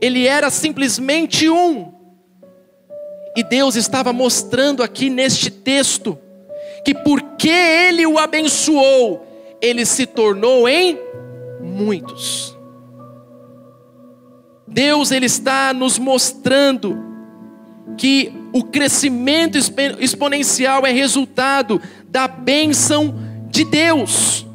Ele 0.00 0.26
era 0.26 0.50
simplesmente 0.50 1.48
um. 1.48 1.92
E 3.36 3.42
Deus 3.42 3.76
estava 3.76 4.12
mostrando 4.12 4.82
aqui 4.82 5.10
neste 5.10 5.50
texto 5.50 6.18
que 6.84 6.94
porque 6.94 7.48
ele 7.48 8.06
o 8.06 8.18
abençoou, 8.18 9.26
ele 9.60 9.84
se 9.84 10.06
tornou 10.06 10.68
em 10.68 10.98
muitos. 11.60 12.56
Deus 14.66 15.10
ele 15.10 15.26
está 15.26 15.72
nos 15.72 15.98
mostrando 15.98 16.96
que 17.96 18.32
o 18.52 18.62
crescimento 18.64 19.58
exponencial 19.98 20.86
é 20.86 20.92
resultado 20.92 21.80
da 22.08 22.28
bênção 22.28 23.14
de 23.50 23.64
Deus. 23.64 24.46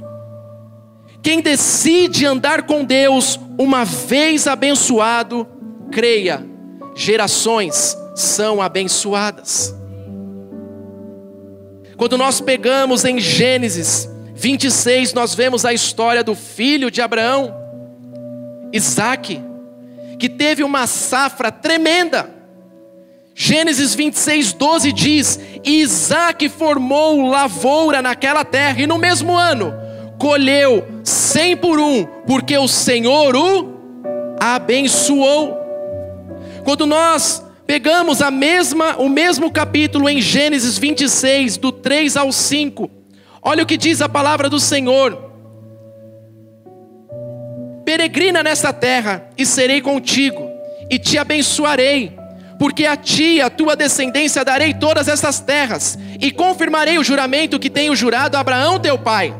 Quem 1.21 1.41
decide 1.41 2.25
andar 2.25 2.63
com 2.63 2.83
Deus, 2.83 3.39
uma 3.57 3.83
vez 3.85 4.45
abençoado, 4.47 5.47
creia, 5.91 6.45
gerações 6.95 7.97
são 8.15 8.61
abençoadas. 8.61 9.75
Quando 11.97 12.17
nós 12.17 12.41
pegamos 12.41 13.05
em 13.05 13.19
Gênesis 13.19 14.09
26, 14.43 15.13
nós 15.13 15.33
vemos 15.33 15.63
a 15.63 15.71
história 15.71 16.21
do 16.21 16.35
filho 16.35 16.91
de 16.91 17.01
Abraão, 17.01 17.55
Isaac, 18.73 19.41
que 20.19 20.27
teve 20.27 20.65
uma 20.65 20.85
safra 20.85 21.49
tremenda. 21.49 22.29
Gênesis 23.33 23.95
26, 23.95 24.51
12 24.51 24.91
diz: 24.91 25.39
Isaac 25.63 26.49
formou 26.49 27.25
lavoura 27.25 28.01
naquela 28.01 28.43
terra, 28.43 28.81
e 28.81 28.85
no 28.85 28.97
mesmo 28.97 29.33
ano 29.33 29.73
colheu 30.19 30.85
cem 31.05 31.55
por 31.55 31.79
um, 31.79 32.03
porque 32.27 32.57
o 32.57 32.67
Senhor 32.67 33.37
o 33.37 33.79
abençoou. 34.41 35.57
Quando 36.65 36.85
nós 36.85 37.41
Pegamos 37.65 38.21
a 38.21 38.29
mesma, 38.29 38.97
o 38.97 39.07
mesmo 39.07 39.49
capítulo 39.49 40.09
em 40.09 40.19
Gênesis 40.19 40.77
26, 40.77 41.55
do 41.55 41.71
3 41.71 42.17
ao 42.17 42.29
5. 42.29 43.02
Olha 43.43 43.63
o 43.63 43.65
que 43.65 43.75
diz 43.75 44.01
a 44.01 44.07
palavra 44.07 44.49
do 44.49 44.59
Senhor. 44.59 45.31
Peregrina 47.83 48.41
nesta 48.41 48.71
terra, 48.71 49.27
e 49.37 49.45
serei 49.45 49.81
contigo, 49.81 50.49
e 50.89 50.97
te 50.97 51.17
abençoarei, 51.17 52.17
porque 52.57 52.85
a 52.85 52.95
ti 52.95 53.35
e 53.35 53.41
a 53.41 53.49
tua 53.49 53.75
descendência 53.75 54.45
darei 54.45 54.73
todas 54.73 55.09
estas 55.09 55.41
terras, 55.41 55.99
e 56.21 56.31
confirmarei 56.31 56.97
o 56.97 57.03
juramento 57.03 57.59
que 57.59 57.69
tenho 57.69 57.93
jurado 57.93 58.37
a 58.37 58.39
Abraão 58.39 58.79
teu 58.79 58.97
pai. 58.97 59.35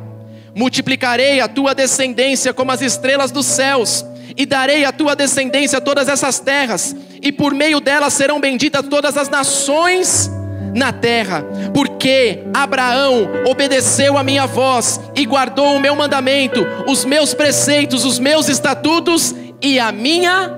Multiplicarei 0.54 1.40
a 1.40 1.48
tua 1.48 1.74
descendência 1.74 2.54
como 2.54 2.74
as 2.74 2.82
estrelas 2.82 3.32
dos 3.32 3.46
céus, 3.46 4.06
e 4.36 4.46
darei 4.46 4.84
à 4.84 4.92
tua 4.92 5.16
descendência 5.16 5.80
todas 5.80 6.10
essas 6.10 6.40
terras, 6.40 6.94
e 7.22 7.32
por 7.32 7.54
meio 7.54 7.80
delas 7.80 8.14
serão 8.14 8.42
benditas 8.42 8.86
todas 8.90 9.16
as 9.16 9.30
nações 9.30 10.30
na 10.74 10.92
terra, 10.92 11.46
porque 11.74 12.44
Abraão 12.54 13.30
obedeceu 13.46 14.18
a 14.18 14.24
minha 14.24 14.46
voz 14.46 15.00
e 15.16 15.26
guardou 15.26 15.76
o 15.76 15.80
meu 15.80 15.96
mandamento, 15.96 16.66
os 16.88 17.06
meus 17.06 17.34
preceitos, 17.34 18.06
os 18.06 18.20
meus 18.20 18.50
estatutos 18.50 19.36
e 19.62 19.80
a 19.80 19.92
minha 19.92 20.58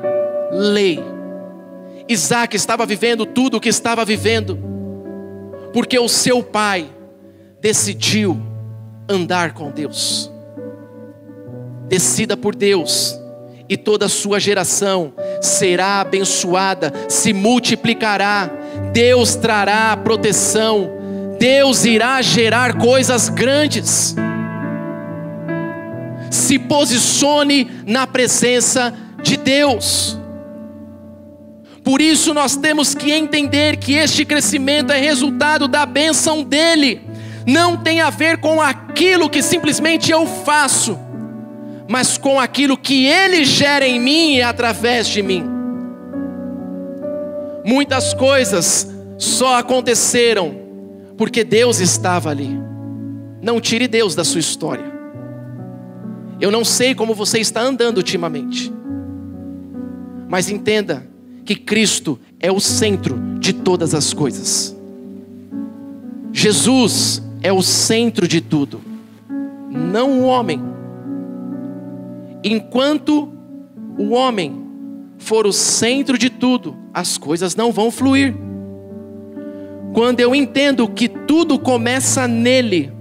lei. 0.52 1.04
Isaac 2.08 2.56
estava 2.56 2.86
vivendo 2.86 3.26
tudo 3.26 3.58
o 3.58 3.60
que 3.60 3.70
estava 3.70 4.06
vivendo, 4.06 4.58
porque 5.74 5.98
o 5.98 6.08
seu 6.08 6.44
pai 6.44 6.90
decidiu 7.60 8.40
andar 9.10 9.54
com 9.54 9.72
Deus. 9.72 10.32
Decida 11.88 12.38
por 12.38 12.56
Deus 12.56 13.20
e 13.68 13.76
toda 13.76 14.06
a 14.06 14.10
sua 14.10 14.40
geração 14.40 15.14
será 15.42 16.02
abençoada, 16.02 16.94
se 17.10 17.34
multiplicará, 17.34 18.50
Deus 18.96 19.36
trará 19.36 19.98
proteção, 19.98 20.90
Deus 21.38 21.84
irá 21.84 22.22
gerar 22.22 22.78
coisas 22.78 23.28
grandes. 23.28 24.16
Se 26.32 26.58
posicione 26.58 27.70
na 27.86 28.08
presença 28.08 28.94
de 29.22 29.36
Deus. 29.36 30.18
Por 31.84 32.02
isso 32.02 32.34
nós 32.34 32.56
temos 32.56 32.96
que 32.96 33.12
entender 33.12 33.76
que 33.76 33.96
este 33.96 34.24
crescimento 34.24 34.94
é 34.94 34.98
resultado 34.98 35.68
da 35.68 35.86
benção 35.86 36.42
dele, 36.42 37.02
não 37.46 37.76
tem 37.76 38.00
a 38.00 38.10
ver 38.10 38.38
com 38.38 38.62
aquilo 38.62 39.30
que 39.30 39.42
simplesmente 39.42 40.10
eu 40.10 40.26
faço 40.26 40.98
mas 41.88 42.18
com 42.18 42.40
aquilo 42.40 42.76
que 42.76 43.06
Ele 43.06 43.46
gera 43.46 43.88
em 43.88 44.00
mim 44.00 44.38
e 44.38 44.42
através 44.42 45.06
de 45.08 45.22
mim. 45.22 45.55
Muitas 47.66 48.14
coisas 48.14 48.88
só 49.18 49.58
aconteceram 49.58 50.56
porque 51.18 51.44
Deus 51.44 51.80
estava 51.80 52.30
ali. 52.30 52.50
Não 53.42 53.60
tire 53.60 53.88
Deus 53.88 54.14
da 54.14 54.24
sua 54.24 54.40
história. 54.40 54.86
Eu 56.40 56.52
não 56.52 56.64
sei 56.64 56.94
como 56.94 57.16
você 57.16 57.40
está 57.40 57.62
andando 57.62 57.98
ultimamente, 57.98 58.72
mas 60.28 60.50
entenda 60.50 61.08
que 61.44 61.56
Cristo 61.56 62.20
é 62.40 62.52
o 62.52 62.60
centro 62.60 63.18
de 63.40 63.54
todas 63.54 63.96
as 63.96 64.14
coisas. 64.14 64.76
Jesus 66.32 67.24
é 67.42 67.52
o 67.52 67.64
centro 67.64 68.28
de 68.28 68.42
tudo, 68.42 68.82
não 69.72 70.20
o 70.20 70.26
homem. 70.26 70.62
Enquanto 72.44 73.32
o 73.98 74.12
homem 74.12 74.65
for 75.18 75.48
o 75.48 75.54
centro 75.54 76.18
de 76.18 76.30
tudo, 76.30 76.78
as 76.94 77.18
coisas 77.18 77.56
não 77.56 77.72
vão 77.72 77.90
fluir. 77.90 78.36
Quando 79.94 80.20
eu 80.20 80.36
entendo 80.36 80.88
que 80.88 81.08
tudo 81.08 81.58
começa 81.58 82.28
nele, 82.28 82.92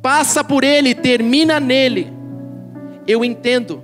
passa 0.00 0.42
por 0.42 0.64
ele, 0.64 0.94
termina 0.94 1.60
nele, 1.60 2.12
eu 3.06 3.24
entendo 3.24 3.82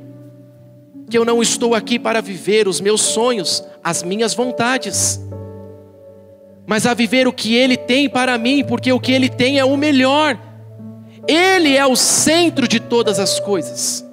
que 1.08 1.16
eu 1.16 1.24
não 1.24 1.40
estou 1.40 1.74
aqui 1.74 1.98
para 1.98 2.20
viver 2.20 2.68
os 2.68 2.80
meus 2.80 3.00
sonhos, 3.00 3.64
as 3.82 4.02
minhas 4.02 4.34
vontades, 4.34 5.20
mas 6.66 6.86
a 6.86 6.92
viver 6.92 7.26
o 7.26 7.32
que 7.32 7.54
Ele 7.54 7.76
tem 7.76 8.08
para 8.08 8.36
mim, 8.36 8.62
porque 8.62 8.92
o 8.92 9.00
que 9.00 9.12
Ele 9.12 9.28
tem 9.28 9.58
é 9.58 9.64
o 9.64 9.76
melhor, 9.76 10.38
Ele 11.26 11.76
é 11.76 11.86
o 11.86 11.96
centro 11.96 12.68
de 12.68 12.78
todas 12.78 13.18
as 13.18 13.40
coisas. 13.40 14.04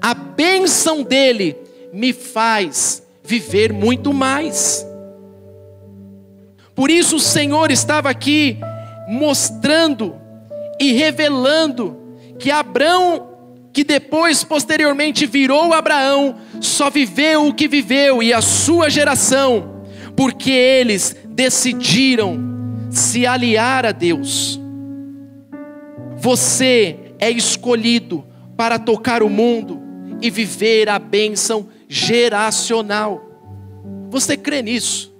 A 0.00 0.14
bênção 0.14 1.02
dEle 1.02 1.56
me 1.92 2.12
faz 2.12 3.02
viver 3.24 3.72
muito 3.72 4.12
mais. 4.12 4.86
Por 6.74 6.90
isso 6.90 7.16
o 7.16 7.20
Senhor 7.20 7.70
estava 7.70 8.08
aqui 8.08 8.56
mostrando 9.08 10.14
e 10.78 10.92
revelando 10.92 11.96
que 12.38 12.50
Abraão, 12.50 13.30
que 13.72 13.82
depois 13.82 14.44
posteriormente 14.44 15.26
virou 15.26 15.72
Abraão, 15.72 16.36
só 16.60 16.88
viveu 16.88 17.48
o 17.48 17.54
que 17.54 17.66
viveu 17.66 18.22
e 18.22 18.32
a 18.32 18.40
sua 18.40 18.88
geração, 18.88 19.82
porque 20.14 20.52
eles 20.52 21.16
decidiram 21.26 22.38
se 22.90 23.26
aliar 23.26 23.84
a 23.84 23.90
Deus. 23.90 24.60
Você 26.16 26.96
é 27.18 27.28
escolhido 27.30 28.24
para 28.56 28.78
tocar 28.78 29.22
o 29.22 29.28
mundo 29.28 29.87
e 30.20 30.30
viver 30.30 30.88
a 30.88 30.98
bênção 30.98 31.68
geracional. 31.88 33.24
Você 34.10 34.36
crê 34.36 34.62
nisso? 34.62 35.14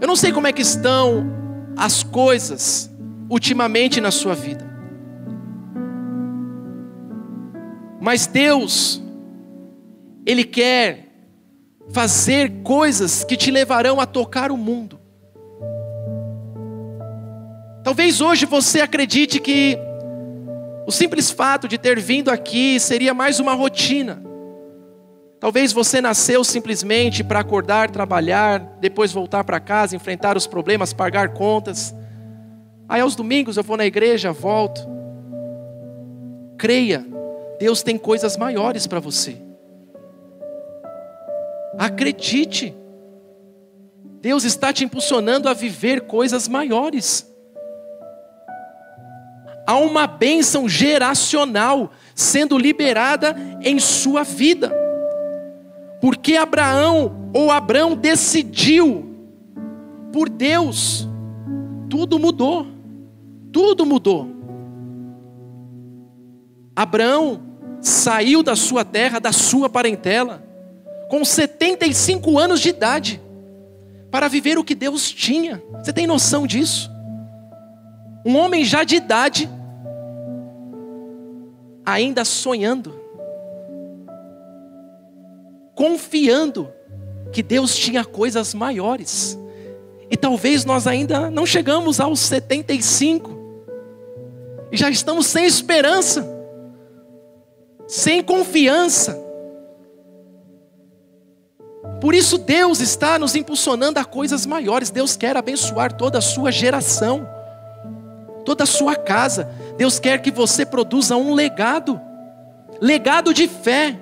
Eu 0.00 0.08
não 0.08 0.16
sei 0.16 0.32
como 0.32 0.46
é 0.46 0.52
que 0.52 0.62
estão 0.62 1.26
as 1.76 2.02
coisas 2.02 2.90
ultimamente 3.28 4.00
na 4.00 4.10
sua 4.10 4.34
vida. 4.34 4.64
Mas 8.00 8.26
Deus, 8.26 9.02
Ele 10.26 10.44
quer 10.44 11.08
fazer 11.90 12.50
coisas 12.62 13.24
que 13.24 13.36
te 13.36 13.50
levarão 13.50 14.00
a 14.00 14.06
tocar 14.06 14.50
o 14.50 14.56
mundo. 14.56 15.00
Talvez 17.82 18.20
hoje 18.20 18.46
você 18.46 18.80
acredite 18.80 19.38
que 19.38 19.78
o 20.86 20.92
simples 20.92 21.30
fato 21.30 21.66
de 21.66 21.78
ter 21.78 21.98
vindo 21.98 22.30
aqui 22.30 22.78
seria 22.78 23.14
mais 23.14 23.40
uma 23.40 23.54
rotina. 23.54 24.22
Talvez 25.40 25.72
você 25.72 26.00
nasceu 26.00 26.42
simplesmente 26.42 27.22
para 27.22 27.40
acordar, 27.40 27.90
trabalhar, 27.90 28.60
depois 28.80 29.12
voltar 29.12 29.44
para 29.44 29.60
casa, 29.60 29.96
enfrentar 29.96 30.36
os 30.36 30.46
problemas, 30.46 30.92
pagar 30.92 31.34
contas. 31.34 31.94
Aí 32.88 33.00
aos 33.00 33.14
domingos 33.14 33.56
eu 33.56 33.62
vou 33.62 33.76
na 33.76 33.84
igreja, 33.84 34.32
volto. 34.32 34.80
Creia, 36.56 37.04
Deus 37.58 37.82
tem 37.82 37.98
coisas 37.98 38.36
maiores 38.36 38.86
para 38.86 39.00
você. 39.00 39.36
Acredite. 41.78 42.74
Deus 44.20 44.44
está 44.44 44.72
te 44.72 44.84
impulsionando 44.84 45.48
a 45.48 45.54
viver 45.54 46.02
coisas 46.02 46.48
maiores. 46.48 47.30
Há 49.66 49.76
uma 49.76 50.06
bênção 50.06 50.68
geracional 50.68 51.92
sendo 52.14 52.58
liberada 52.58 53.34
em 53.62 53.78
sua 53.78 54.22
vida. 54.22 54.72
Porque 56.00 56.36
Abraão 56.36 57.30
ou 57.32 57.50
Abraão 57.50 57.96
decidiu 57.96 59.10
por 60.12 60.28
Deus, 60.28 61.08
tudo 61.88 62.18
mudou. 62.18 62.66
Tudo 63.50 63.86
mudou. 63.86 64.28
Abraão 66.76 67.40
saiu 67.80 68.42
da 68.42 68.56
sua 68.56 68.84
terra, 68.84 69.18
da 69.18 69.32
sua 69.32 69.68
parentela, 69.68 70.42
com 71.08 71.24
75 71.24 72.38
anos 72.38 72.60
de 72.60 72.68
idade, 72.70 73.20
para 74.10 74.28
viver 74.28 74.58
o 74.58 74.64
que 74.64 74.74
Deus 74.74 75.10
tinha. 75.10 75.62
Você 75.82 75.92
tem 75.92 76.06
noção 76.06 76.46
disso? 76.46 76.93
Um 78.24 78.36
homem 78.36 78.64
já 78.64 78.84
de 78.84 78.96
idade, 78.96 79.50
ainda 81.84 82.24
sonhando, 82.24 82.98
confiando 85.74 86.72
que 87.32 87.42
Deus 87.42 87.76
tinha 87.76 88.04
coisas 88.04 88.54
maiores. 88.54 89.38
E 90.10 90.16
talvez 90.16 90.64
nós 90.64 90.86
ainda 90.86 91.30
não 91.30 91.44
chegamos 91.44 92.00
aos 92.00 92.20
75 92.20 93.30
e 94.70 94.76
já 94.76 94.88
estamos 94.88 95.26
sem 95.26 95.44
esperança 95.44 96.34
sem 97.86 98.22
confiança. 98.22 99.20
Por 102.00 102.14
isso 102.14 102.38
Deus 102.38 102.80
está 102.80 103.18
nos 103.18 103.34
impulsionando 103.34 103.98
a 103.98 104.04
coisas 104.04 104.44
maiores. 104.44 104.90
Deus 104.90 105.16
quer 105.16 105.36
abençoar 105.36 105.92
toda 105.92 106.18
a 106.18 106.22
sua 106.22 106.50
geração, 106.50 107.26
toda 108.44 108.64
a 108.64 108.66
sua 108.66 108.94
casa. 108.96 109.50
Deus 109.76 109.98
quer 109.98 110.20
que 110.20 110.30
você 110.30 110.64
produza 110.64 111.16
um 111.16 111.34
legado, 111.34 112.00
legado 112.80 113.32
de 113.32 113.48
fé. 113.48 113.98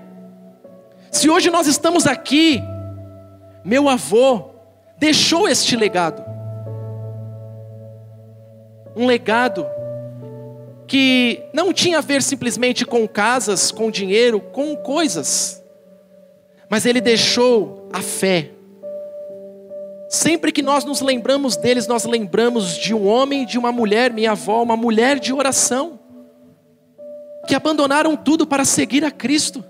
Se 1.10 1.30
hoje 1.30 1.50
nós 1.50 1.66
estamos 1.66 2.06
aqui, 2.06 2.62
meu 3.64 3.88
avô 3.88 4.50
deixou 4.98 5.48
este 5.48 5.76
legado. 5.76 6.22
Um 8.94 9.06
legado 9.06 9.66
que 10.86 11.42
não 11.54 11.72
tinha 11.72 11.98
a 11.98 12.02
ver 12.02 12.22
simplesmente 12.22 12.84
com 12.84 13.08
casas, 13.08 13.72
com 13.72 13.90
dinheiro, 13.90 14.40
com 14.40 14.76
coisas, 14.76 15.62
mas 16.68 16.84
ele 16.84 17.00
deixou 17.00 17.88
a 17.92 18.02
fé. 18.02 18.50
Sempre 20.12 20.52
que 20.52 20.60
nós 20.60 20.84
nos 20.84 21.00
lembramos 21.00 21.56
deles, 21.56 21.86
nós 21.86 22.04
lembramos 22.04 22.76
de 22.76 22.92
um 22.92 23.06
homem 23.06 23.44
e 23.44 23.46
de 23.46 23.58
uma 23.58 23.72
mulher, 23.72 24.12
minha 24.12 24.32
avó, 24.32 24.62
uma 24.62 24.76
mulher 24.76 25.18
de 25.18 25.32
oração, 25.32 25.98
que 27.48 27.54
abandonaram 27.54 28.14
tudo 28.14 28.46
para 28.46 28.62
seguir 28.62 29.06
a 29.06 29.10
Cristo, 29.10 29.64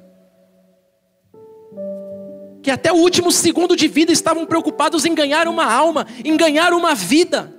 que 2.60 2.72
até 2.72 2.92
o 2.92 2.96
último 2.96 3.30
segundo 3.30 3.76
de 3.76 3.86
vida 3.86 4.10
estavam 4.10 4.44
preocupados 4.44 5.04
em 5.04 5.14
ganhar 5.14 5.46
uma 5.46 5.72
alma, 5.72 6.08
em 6.24 6.36
ganhar 6.36 6.72
uma 6.72 6.92
vida. 6.92 7.54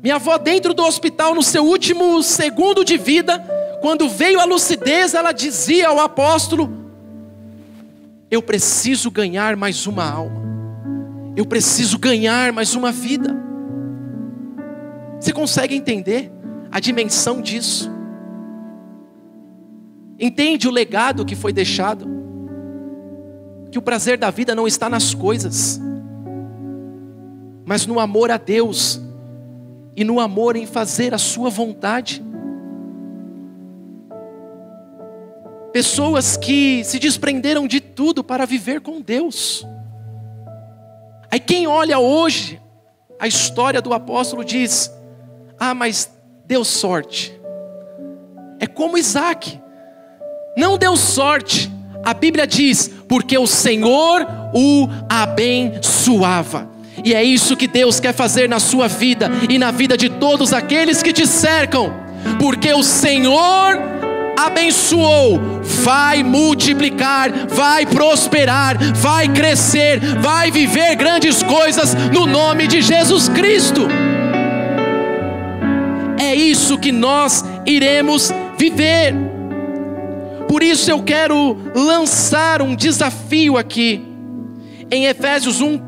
Minha 0.00 0.14
avó, 0.14 0.38
dentro 0.38 0.72
do 0.72 0.84
hospital, 0.84 1.34
no 1.34 1.42
seu 1.42 1.64
último 1.64 2.22
segundo 2.22 2.84
de 2.84 2.96
vida, 2.96 3.44
quando 3.80 4.08
veio 4.08 4.38
a 4.38 4.44
lucidez, 4.44 5.12
ela 5.12 5.32
dizia 5.32 5.88
ao 5.88 5.98
apóstolo: 5.98 6.79
Eu 8.30 8.40
preciso 8.40 9.10
ganhar 9.10 9.56
mais 9.56 9.86
uma 9.86 10.08
alma, 10.08 10.40
eu 11.36 11.44
preciso 11.44 11.98
ganhar 11.98 12.52
mais 12.52 12.74
uma 12.74 12.92
vida. 12.92 13.36
Você 15.20 15.32
consegue 15.32 15.74
entender 15.74 16.30
a 16.70 16.78
dimensão 16.78 17.42
disso? 17.42 17.90
Entende 20.18 20.68
o 20.68 20.70
legado 20.70 21.24
que 21.24 21.34
foi 21.34 21.52
deixado? 21.52 22.06
Que 23.70 23.78
o 23.78 23.82
prazer 23.82 24.16
da 24.16 24.30
vida 24.30 24.54
não 24.54 24.66
está 24.66 24.88
nas 24.88 25.12
coisas, 25.12 25.80
mas 27.64 27.86
no 27.86 27.98
amor 27.98 28.30
a 28.30 28.36
Deus 28.36 29.00
e 29.96 30.04
no 30.04 30.20
amor 30.20 30.56
em 30.56 30.66
fazer 30.66 31.14
a 31.14 31.18
Sua 31.18 31.50
vontade. 31.50 32.22
Pessoas 35.72 36.36
que 36.36 36.82
se 36.84 36.98
desprenderam 36.98 37.66
de 37.66 37.80
tudo 37.80 38.24
para 38.24 38.44
viver 38.44 38.80
com 38.80 39.00
Deus. 39.00 39.64
Aí 41.30 41.38
quem 41.38 41.66
olha 41.66 41.98
hoje 41.98 42.60
a 43.20 43.28
história 43.28 43.80
do 43.80 43.94
apóstolo 43.94 44.44
diz: 44.44 44.90
Ah, 45.58 45.74
mas 45.74 46.10
deu 46.46 46.64
sorte. 46.64 47.38
É 48.58 48.66
como 48.66 48.98
Isaac, 48.98 49.60
não 50.56 50.76
deu 50.76 50.96
sorte. 50.96 51.70
A 52.04 52.12
Bíblia 52.14 52.46
diz: 52.46 52.90
porque 53.08 53.38
o 53.38 53.46
Senhor 53.46 54.26
o 54.52 54.88
abençoava. 55.08 56.68
E 57.04 57.14
é 57.14 57.22
isso 57.22 57.56
que 57.56 57.68
Deus 57.68 58.00
quer 58.00 58.12
fazer 58.12 58.48
na 58.48 58.58
sua 58.58 58.88
vida 58.88 59.30
e 59.48 59.58
na 59.58 59.70
vida 59.70 59.96
de 59.96 60.08
todos 60.08 60.52
aqueles 60.52 61.02
que 61.02 61.12
te 61.12 61.26
cercam, 61.26 61.92
porque 62.38 62.72
o 62.72 62.82
Senhor 62.82 63.99
abençoou, 64.46 65.40
vai 65.82 66.22
multiplicar, 66.22 67.30
vai 67.48 67.86
prosperar, 67.86 68.76
vai 68.94 69.28
crescer, 69.28 70.00
vai 70.20 70.50
viver 70.50 70.96
grandes 70.96 71.42
coisas 71.42 71.94
no 72.12 72.26
nome 72.26 72.66
de 72.66 72.82
Jesus 72.82 73.28
Cristo. 73.28 73.88
É 76.18 76.34
isso 76.34 76.78
que 76.78 76.92
nós 76.92 77.44
iremos 77.66 78.32
viver. 78.58 79.14
Por 80.48 80.62
isso 80.62 80.90
eu 80.90 81.02
quero 81.02 81.56
lançar 81.74 82.60
um 82.60 82.74
desafio 82.74 83.56
aqui, 83.56 84.02
em 84.90 85.06
Efésios 85.06 85.60
1, 85.60 85.80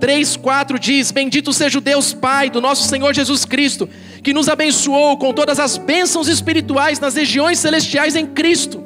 3, 0.00 0.36
4 0.36 0.78
diz: 0.78 1.10
Bendito 1.10 1.52
seja 1.52 1.78
o 1.78 1.80
Deus 1.80 2.12
Pai 2.12 2.50
do 2.50 2.60
nosso 2.60 2.88
Senhor 2.88 3.14
Jesus 3.14 3.44
Cristo, 3.44 3.88
que 4.22 4.34
nos 4.34 4.48
abençoou 4.48 5.16
com 5.16 5.32
todas 5.32 5.58
as 5.58 5.76
bênçãos 5.76 6.28
espirituais 6.28 7.00
nas 7.00 7.14
regiões 7.14 7.58
celestiais 7.58 8.16
em 8.16 8.26
Cristo, 8.26 8.82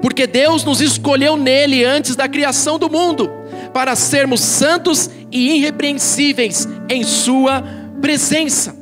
porque 0.00 0.26
Deus 0.26 0.64
nos 0.64 0.80
escolheu 0.80 1.36
nele 1.36 1.84
antes 1.84 2.16
da 2.16 2.28
criação 2.28 2.78
do 2.78 2.88
mundo, 2.88 3.30
para 3.72 3.94
sermos 3.94 4.40
santos 4.40 5.10
e 5.30 5.56
irrepreensíveis 5.56 6.66
em 6.88 7.02
Sua 7.02 7.62
presença. 8.00 8.76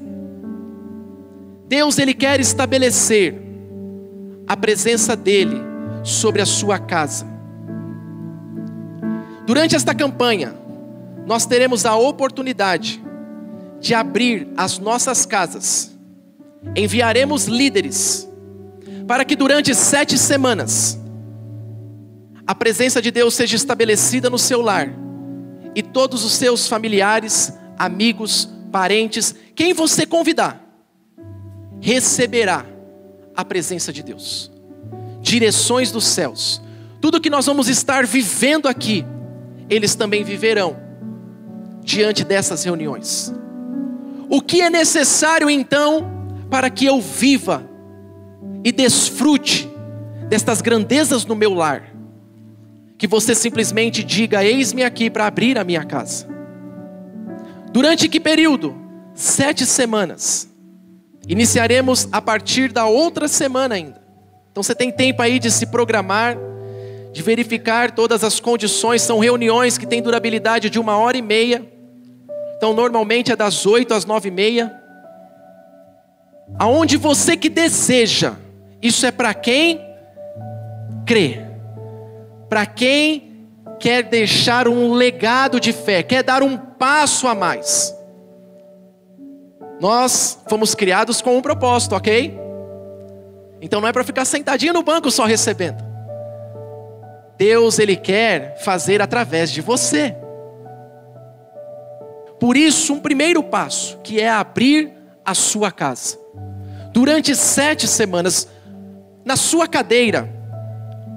Deus 1.68 1.98
ele 1.98 2.14
quer 2.14 2.38
estabelecer 2.38 3.42
a 4.46 4.56
presença 4.56 5.16
dele 5.16 5.60
sobre 6.04 6.40
a 6.40 6.46
sua 6.46 6.78
casa. 6.78 7.26
Durante 9.44 9.74
esta 9.74 9.94
campanha, 9.94 10.54
nós 11.26 11.46
teremos 11.46 11.84
a 11.84 11.96
oportunidade 11.96 13.02
de 13.80 13.94
abrir 13.94 14.48
as 14.56 14.78
nossas 14.78 15.26
casas. 15.26 15.95
Enviaremos 16.74 17.46
líderes 17.46 18.28
para 19.06 19.24
que 19.24 19.36
durante 19.36 19.74
sete 19.74 20.18
semanas 20.18 20.98
a 22.46 22.54
presença 22.54 23.00
de 23.02 23.10
Deus 23.10 23.34
seja 23.34 23.56
estabelecida 23.56 24.30
no 24.30 24.38
seu 24.38 24.60
lar 24.60 24.92
e 25.74 25.82
todos 25.82 26.24
os 26.24 26.32
seus 26.32 26.68
familiares, 26.68 27.52
amigos, 27.78 28.48
parentes, 28.70 29.34
quem 29.54 29.72
você 29.72 30.06
convidar, 30.06 30.62
receberá 31.80 32.64
a 33.34 33.44
presença 33.44 33.92
de 33.92 34.02
Deus, 34.02 34.50
direções 35.20 35.90
dos 35.90 36.04
céus, 36.04 36.62
tudo 37.00 37.20
que 37.20 37.28
nós 37.28 37.46
vamos 37.46 37.68
estar 37.68 38.06
vivendo 38.06 38.66
aqui, 38.66 39.04
eles 39.68 39.94
também 39.94 40.24
viverão 40.24 40.76
diante 41.82 42.24
dessas 42.24 42.64
reuniões. 42.64 43.32
O 44.28 44.40
que 44.40 44.60
é 44.62 44.70
necessário 44.70 45.50
então 45.50 46.15
para 46.56 46.70
que 46.70 46.86
eu 46.86 47.02
viva 47.02 47.68
e 48.64 48.72
desfrute 48.72 49.70
destas 50.26 50.62
grandezas 50.62 51.26
no 51.26 51.36
meu 51.36 51.52
lar? 51.52 51.94
Que 52.96 53.06
você 53.06 53.34
simplesmente 53.34 54.02
diga: 54.02 54.42
Eis-me 54.42 54.82
aqui 54.82 55.10
para 55.10 55.26
abrir 55.26 55.58
a 55.58 55.64
minha 55.64 55.84
casa. 55.84 56.26
Durante 57.70 58.08
que 58.08 58.18
período? 58.18 58.74
Sete 59.14 59.66
semanas. 59.66 60.48
Iniciaremos 61.28 62.08
a 62.10 62.22
partir 62.22 62.72
da 62.72 62.86
outra 62.86 63.28
semana 63.28 63.74
ainda. 63.74 64.02
Então 64.50 64.62
você 64.62 64.74
tem 64.74 64.90
tempo 64.90 65.20
aí 65.20 65.38
de 65.38 65.50
se 65.50 65.66
programar, 65.66 66.38
de 67.12 67.20
verificar 67.20 67.90
todas 67.90 68.24
as 68.24 68.40
condições. 68.40 69.02
São 69.02 69.18
reuniões 69.18 69.76
que 69.76 69.86
têm 69.86 70.00
durabilidade 70.00 70.70
de 70.70 70.78
uma 70.80 70.96
hora 70.96 71.18
e 71.18 71.22
meia. 71.22 71.70
Então, 72.56 72.72
normalmente 72.72 73.30
é 73.30 73.36
das 73.36 73.66
8 73.66 73.92
às 73.92 74.06
9 74.06 74.28
e 74.28 74.32
meia. 74.32 74.85
Aonde 76.58 76.96
você 76.96 77.36
que 77.36 77.48
deseja, 77.48 78.34
isso 78.80 79.04
é 79.04 79.10
para 79.10 79.34
quem 79.34 79.80
crê, 81.04 81.44
para 82.48 82.64
quem 82.64 83.46
quer 83.78 84.02
deixar 84.04 84.68
um 84.68 84.92
legado 84.92 85.60
de 85.60 85.72
fé, 85.72 86.02
quer 86.02 86.22
dar 86.22 86.42
um 86.42 86.56
passo 86.56 87.26
a 87.26 87.34
mais. 87.34 87.94
Nós 89.80 90.38
fomos 90.48 90.74
criados 90.74 91.20
com 91.20 91.36
um 91.36 91.42
propósito, 91.42 91.94
ok? 91.94 92.38
Então 93.60 93.80
não 93.80 93.88
é 93.88 93.92
para 93.92 94.04
ficar 94.04 94.24
sentadinho 94.24 94.72
no 94.72 94.82
banco 94.82 95.10
só 95.10 95.24
recebendo. 95.24 95.84
Deus, 97.36 97.78
Ele 97.78 97.96
quer 97.96 98.56
fazer 98.62 99.02
através 99.02 99.50
de 99.50 99.60
você. 99.60 100.16
Por 102.40 102.56
isso, 102.56 102.94
um 102.94 103.00
primeiro 103.00 103.42
passo, 103.42 103.98
que 103.98 104.20
é 104.20 104.28
abrir 104.28 104.92
a 105.24 105.34
sua 105.34 105.70
casa. 105.70 106.18
Durante 106.96 107.36
sete 107.36 107.86
semanas, 107.86 108.48
na 109.22 109.36
sua 109.36 109.68
cadeira, 109.68 110.32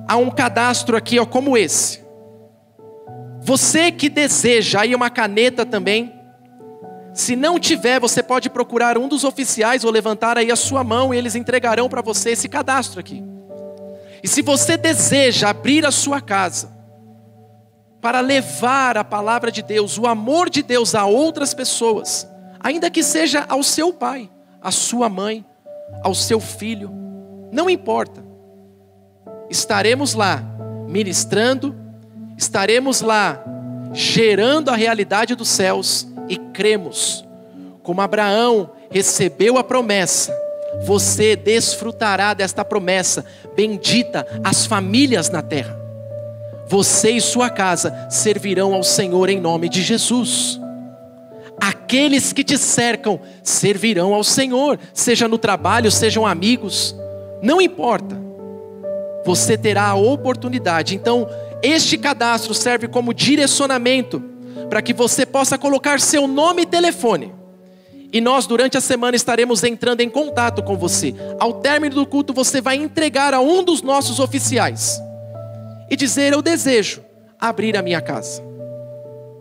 há 0.10 0.18
um 0.18 0.30
cadastro 0.30 0.98
aqui, 0.98 1.18
ó, 1.18 1.26
como 1.26 1.58
esse. 1.58 2.04
Você 3.40 3.90
que 3.90 4.10
deseja, 4.10 4.82
aí 4.82 4.94
uma 4.94 5.10
caneta 5.10 5.66
também. 5.66 6.14
Se 7.14 7.34
não 7.34 7.58
tiver, 7.58 7.98
você 7.98 8.22
pode 8.22 8.50
procurar 8.50 8.98
um 8.98 9.08
dos 9.08 9.24
oficiais 9.24 9.86
ou 9.86 9.90
levantar 9.90 10.38
aí 10.38 10.52
a 10.52 10.56
sua 10.58 10.84
mão 10.84 11.14
e 11.14 11.18
eles 11.18 11.34
entregarão 11.34 11.88
para 11.88 12.02
você 12.02 12.32
esse 12.32 12.50
cadastro 12.50 13.00
aqui. 13.00 13.24
E 14.22 14.28
se 14.28 14.42
você 14.42 14.76
deseja 14.76 15.48
abrir 15.48 15.86
a 15.86 15.92
sua 15.92 16.20
casa, 16.20 16.78
para 18.02 18.20
levar 18.20 18.98
a 18.98 19.04
palavra 19.06 19.50
de 19.50 19.62
Deus, 19.62 19.98
o 19.98 20.06
amor 20.06 20.50
de 20.50 20.62
Deus 20.62 20.94
a 20.94 21.06
outras 21.06 21.54
pessoas, 21.54 22.28
ainda 22.60 22.92
que 22.92 23.02
seja 23.02 23.46
ao 23.48 23.64
seu 23.64 23.94
pai, 23.94 24.30
à 24.62 24.72
sua 24.72 25.08
mãe, 25.08 25.46
ao 26.04 26.14
seu 26.14 26.40
filho, 26.40 26.92
não 27.52 27.70
importa. 27.70 28.24
Estaremos 29.50 30.14
lá 30.14 30.44
ministrando, 30.88 31.76
estaremos 32.38 33.02
lá 33.02 33.44
gerando 33.94 34.70
a 34.70 34.76
realidade 34.76 35.36
dos 35.36 35.50
céus 35.50 36.08
e 36.28 36.38
cremos, 36.38 37.26
como 37.82 38.02
Abraão 38.02 38.72
recebeu 38.92 39.58
a 39.58 39.64
promessa, 39.64 40.36
você 40.84 41.36
desfrutará 41.36 42.34
desta 42.34 42.64
promessa, 42.64 43.26
bendita 43.56 44.28
as 44.44 44.66
famílias 44.66 45.30
na 45.30 45.42
terra 45.42 45.80
você 46.70 47.10
e 47.10 47.20
sua 47.20 47.50
casa 47.50 48.08
servirão 48.12 48.76
ao 48.76 48.84
Senhor 48.84 49.28
em 49.28 49.42
nome 49.42 49.68
de 49.68 49.82
Jesus. 49.82 50.59
Aqueles 51.62 52.32
que 52.32 52.44
te 52.44 52.58
cercam 52.58 53.20
servirão 53.44 54.14
ao 54.14 54.24
Senhor, 54.24 54.80
seja 54.94 55.28
no 55.28 55.38
trabalho, 55.38 55.92
sejam 55.92 56.26
amigos, 56.26 56.96
não 57.42 57.62
importa. 57.62 58.18
Você 59.26 59.58
terá 59.58 59.88
a 59.88 59.96
oportunidade. 59.96 60.96
Então, 60.96 61.28
este 61.62 61.98
cadastro 61.98 62.54
serve 62.54 62.88
como 62.88 63.14
direcionamento 63.14 64.24
para 64.70 64.82
que 64.82 64.94
você 64.94 65.26
possa 65.26 65.58
colocar 65.58 66.00
seu 66.00 66.28
nome 66.28 66.62
e 66.62 66.66
telefone. 66.66 67.34
E 68.12 68.20
nós, 68.20 68.48
durante 68.48 68.78
a 68.78 68.82
semana, 68.82 69.16
estaremos 69.16 69.64
entrando 69.64 70.02
em 70.02 70.10
contato 70.10 70.64
com 70.64 70.76
você. 70.76 71.14
Ao 71.40 71.54
término 71.54 71.96
do 71.96 72.06
culto, 72.06 72.34
você 72.34 72.60
vai 72.60 72.76
entregar 72.76 73.34
a 73.34 73.40
um 73.40 73.64
dos 73.64 73.82
nossos 73.82 74.20
oficiais 74.20 75.00
e 75.90 75.96
dizer: 75.96 76.34
Eu 76.34 76.42
desejo 76.42 77.04
abrir 77.40 77.78
a 77.78 77.82
minha 77.82 78.02
casa. 78.02 78.44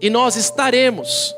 E 0.01 0.11
nós 0.11 0.37
estaremos 0.37 1.35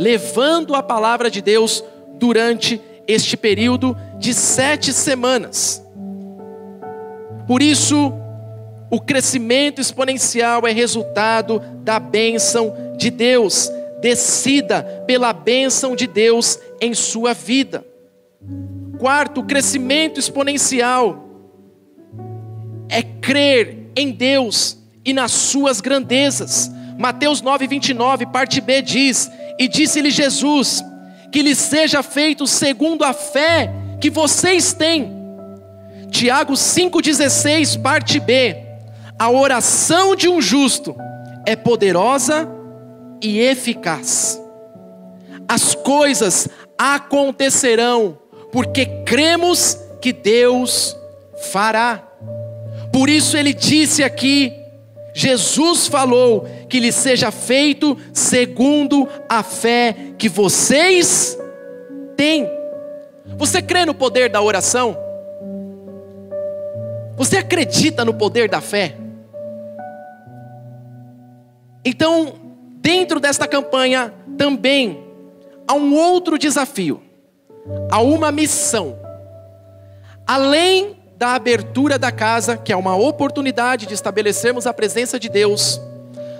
levando 0.00 0.74
a 0.74 0.82
palavra 0.82 1.30
de 1.30 1.42
Deus 1.42 1.84
durante 2.14 2.80
este 3.06 3.36
período 3.36 3.94
de 4.18 4.32
sete 4.32 4.94
semanas. 4.94 5.84
Por 7.46 7.60
isso, 7.60 8.10
o 8.90 8.98
crescimento 8.98 9.78
exponencial 9.78 10.66
é 10.66 10.72
resultado 10.72 11.60
da 11.84 12.00
bênção 12.00 12.74
de 12.96 13.10
Deus. 13.10 13.70
Decida 14.00 15.04
pela 15.06 15.34
bênção 15.34 15.94
de 15.94 16.06
Deus 16.06 16.58
em 16.80 16.94
sua 16.94 17.34
vida. 17.34 17.84
Quarto, 18.98 19.42
o 19.42 19.44
crescimento 19.44 20.18
exponencial 20.18 21.28
é 22.88 23.02
crer 23.02 23.90
em 23.94 24.12
Deus 24.12 24.78
e 25.04 25.12
nas 25.12 25.32
suas 25.32 25.82
grandezas. 25.82 26.70
Mateus 26.98 27.42
9, 27.42 27.66
29, 27.66 28.24
parte 28.26 28.62
B 28.62 28.80
diz: 28.80 29.30
E 29.60 29.68
disse-lhe 29.68 30.10
Jesus, 30.10 30.82
que 31.30 31.42
lhe 31.42 31.54
seja 31.54 32.02
feito 32.02 32.46
segundo 32.46 33.04
a 33.04 33.12
fé 33.12 33.70
que 34.00 34.08
vocês 34.08 34.72
têm. 34.72 35.12
Tiago 36.10 36.54
5,16, 36.54 37.80
parte 37.82 38.18
B: 38.18 38.56
A 39.18 39.30
oração 39.30 40.16
de 40.16 40.30
um 40.30 40.40
justo 40.40 40.96
é 41.44 41.54
poderosa 41.54 42.48
e 43.22 43.38
eficaz. 43.38 44.40
As 45.46 45.74
coisas 45.74 46.48
acontecerão, 46.78 48.18
porque 48.50 48.86
cremos 49.04 49.78
que 50.00 50.10
Deus 50.10 50.96
fará. 51.52 52.02
Por 52.90 53.10
isso 53.10 53.36
ele 53.36 53.52
disse 53.52 54.02
aqui: 54.02 54.54
Jesus 55.12 55.86
falou 55.86 56.46
que 56.68 56.78
lhe 56.78 56.92
seja 56.92 57.30
feito 57.30 57.96
segundo 58.12 59.08
a 59.28 59.42
fé 59.42 59.94
que 60.18 60.28
vocês 60.28 61.38
têm. 62.16 62.48
Você 63.36 63.62
crê 63.62 63.84
no 63.84 63.94
poder 63.94 64.28
da 64.28 64.40
oração? 64.40 64.96
Você 67.16 67.36
acredita 67.36 68.04
no 68.04 68.14
poder 68.14 68.48
da 68.48 68.60
fé? 68.60 68.96
Então, 71.84 72.34
dentro 72.80 73.18
desta 73.18 73.46
campanha 73.48 74.12
também 74.36 75.04
há 75.66 75.74
um 75.74 75.94
outro 75.94 76.38
desafio, 76.38 77.02
há 77.90 78.00
uma 78.00 78.30
missão. 78.30 78.98
Além 80.26 80.99
da 81.20 81.34
abertura 81.34 81.98
da 81.98 82.10
casa, 82.10 82.56
que 82.56 82.72
é 82.72 82.76
uma 82.76 82.96
oportunidade 82.96 83.84
de 83.84 83.92
estabelecermos 83.92 84.66
a 84.66 84.72
presença 84.72 85.20
de 85.20 85.28
Deus, 85.28 85.78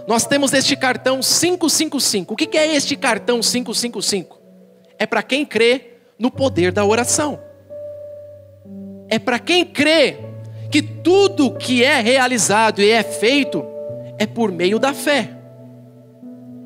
nós 0.09 0.25
temos 0.25 0.55
este 0.55 0.75
cartão 0.75 1.21
555. 1.21 2.33
O 2.33 2.37
que 2.37 2.57
é 2.57 2.75
este 2.75 2.97
cartão 2.97 3.41
555? 3.41 4.41
É 4.99 5.05
para 5.05 5.23
quem 5.23 5.45
crê 5.45 5.99
no 6.19 6.31
poder 6.31 6.73
da 6.73 6.83
oração. 6.83 7.39
É 9.07 9.19
para 9.19 9.39
quem 9.39 9.67
crê 9.67 10.17
que 10.71 10.81
tudo 10.81 11.59
que 11.59 11.85
é 11.85 12.01
realizado 12.01 12.81
e 12.81 12.89
é 12.89 13.03
feito 13.03 13.63
é 14.17 14.27
por 14.27 14.51
meio 14.51 14.79
da 14.79 14.95
fé. 14.95 15.29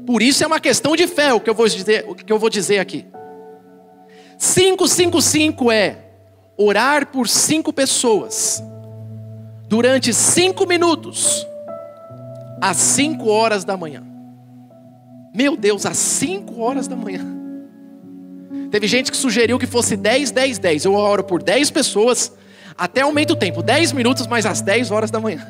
Por 0.07 0.23
isso 0.23 0.45
é 0.45 0.47
uma 0.47 0.61
questão 0.61 0.95
de 0.95 1.09
fé 1.09 1.35
o 1.35 1.41
que 1.41 1.51
eu 1.51 1.55
vou 1.55 1.67
dizer, 1.67 2.05
o 2.07 2.15
que 2.15 2.33
eu 2.33 2.39
vou 2.39 2.49
dizer 2.49 2.79
aqui. 2.79 3.07
555 4.39 5.73
é 5.73 6.04
orar 6.57 7.07
por 7.07 7.29
cinco 7.29 7.73
pessoas 7.73 8.63
durante 9.69 10.13
cinco 10.13 10.67
minutos 10.67 11.47
às 12.61 12.79
5 12.79 13.29
horas 13.29 13.63
da 13.63 13.77
manhã. 13.77 14.03
Meu 15.35 15.55
Deus, 15.55 15.85
às 15.85 15.99
5 15.99 16.61
horas 16.61 16.89
da 16.89 16.97
manhã. 16.97 17.23
Teve 18.71 18.87
gente 18.87 19.11
que 19.11 19.17
sugeriu 19.17 19.59
que 19.59 19.67
fosse 19.67 19.97
10, 19.97 20.31
10, 20.31 20.59
10. 20.59 20.85
Eu 20.87 20.95
oro 20.95 21.23
por 21.23 21.43
10 21.43 21.71
pessoas, 21.71 22.33
até 22.77 23.03
aumenta 23.03 23.35
o 23.35 23.37
tempo, 23.37 23.63
10 23.63 23.93
minutos, 23.93 24.27
mas 24.27 24.47
às 24.47 24.63
10 24.63 24.91
horas 24.91 25.11
da 25.11 25.21
manhã. 25.21 25.47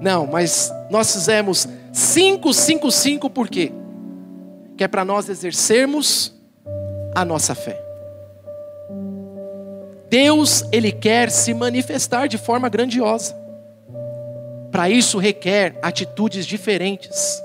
Não, 0.00 0.26
mas 0.26 0.72
nós 0.90 1.12
fizemos 1.12 1.68
5, 1.92 2.52
5, 2.52 2.90
5 2.90 3.30
por 3.30 3.48
quê? 3.48 3.72
Que 4.76 4.82
é 4.82 4.88
para 4.88 5.04
nós 5.04 5.28
exercermos 5.28 6.34
a 7.14 7.24
nossa 7.24 7.54
fé. 7.54 7.91
Deus, 10.12 10.62
Ele 10.70 10.92
quer 10.92 11.30
se 11.30 11.54
manifestar 11.54 12.26
de 12.26 12.36
forma 12.36 12.68
grandiosa. 12.68 13.34
Para 14.70 14.90
isso 14.90 15.16
requer 15.16 15.78
atitudes 15.80 16.44
diferentes. 16.44 17.42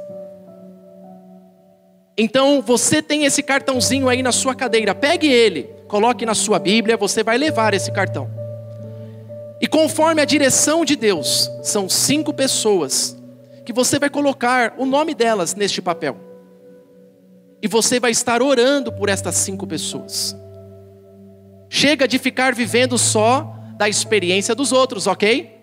Então 2.17 2.61
você 2.61 3.01
tem 3.01 3.23
esse 3.23 3.41
cartãozinho 3.41 4.09
aí 4.09 4.21
na 4.21 4.33
sua 4.33 4.53
cadeira, 4.53 4.93
pegue 4.93 5.27
ele, 5.31 5.63
coloque 5.87 6.25
na 6.25 6.35
sua 6.35 6.59
Bíblia, 6.59 6.97
você 6.97 7.23
vai 7.23 7.37
levar 7.37 7.73
esse 7.73 7.89
cartão. 7.89 8.29
E 9.61 9.67
conforme 9.67 10.21
a 10.21 10.25
direção 10.25 10.83
de 10.83 10.97
Deus, 10.97 11.49
são 11.63 11.87
cinco 11.87 12.33
pessoas 12.33 13.17
que 13.63 13.71
você 13.71 13.97
vai 13.97 14.09
colocar 14.09 14.75
o 14.77 14.85
nome 14.85 15.15
delas 15.15 15.55
neste 15.55 15.81
papel. 15.81 16.17
E 17.61 17.67
você 17.67 17.97
vai 17.97 18.11
estar 18.11 18.41
orando 18.41 18.91
por 18.91 19.07
estas 19.07 19.35
cinco 19.35 19.65
pessoas. 19.65 20.35
Chega 21.69 22.07
de 22.07 22.17
ficar 22.17 22.55
vivendo 22.55 22.97
só 22.97 23.55
da 23.77 23.87
experiência 23.87 24.55
dos 24.55 24.71
outros, 24.71 25.07
ok? 25.07 25.55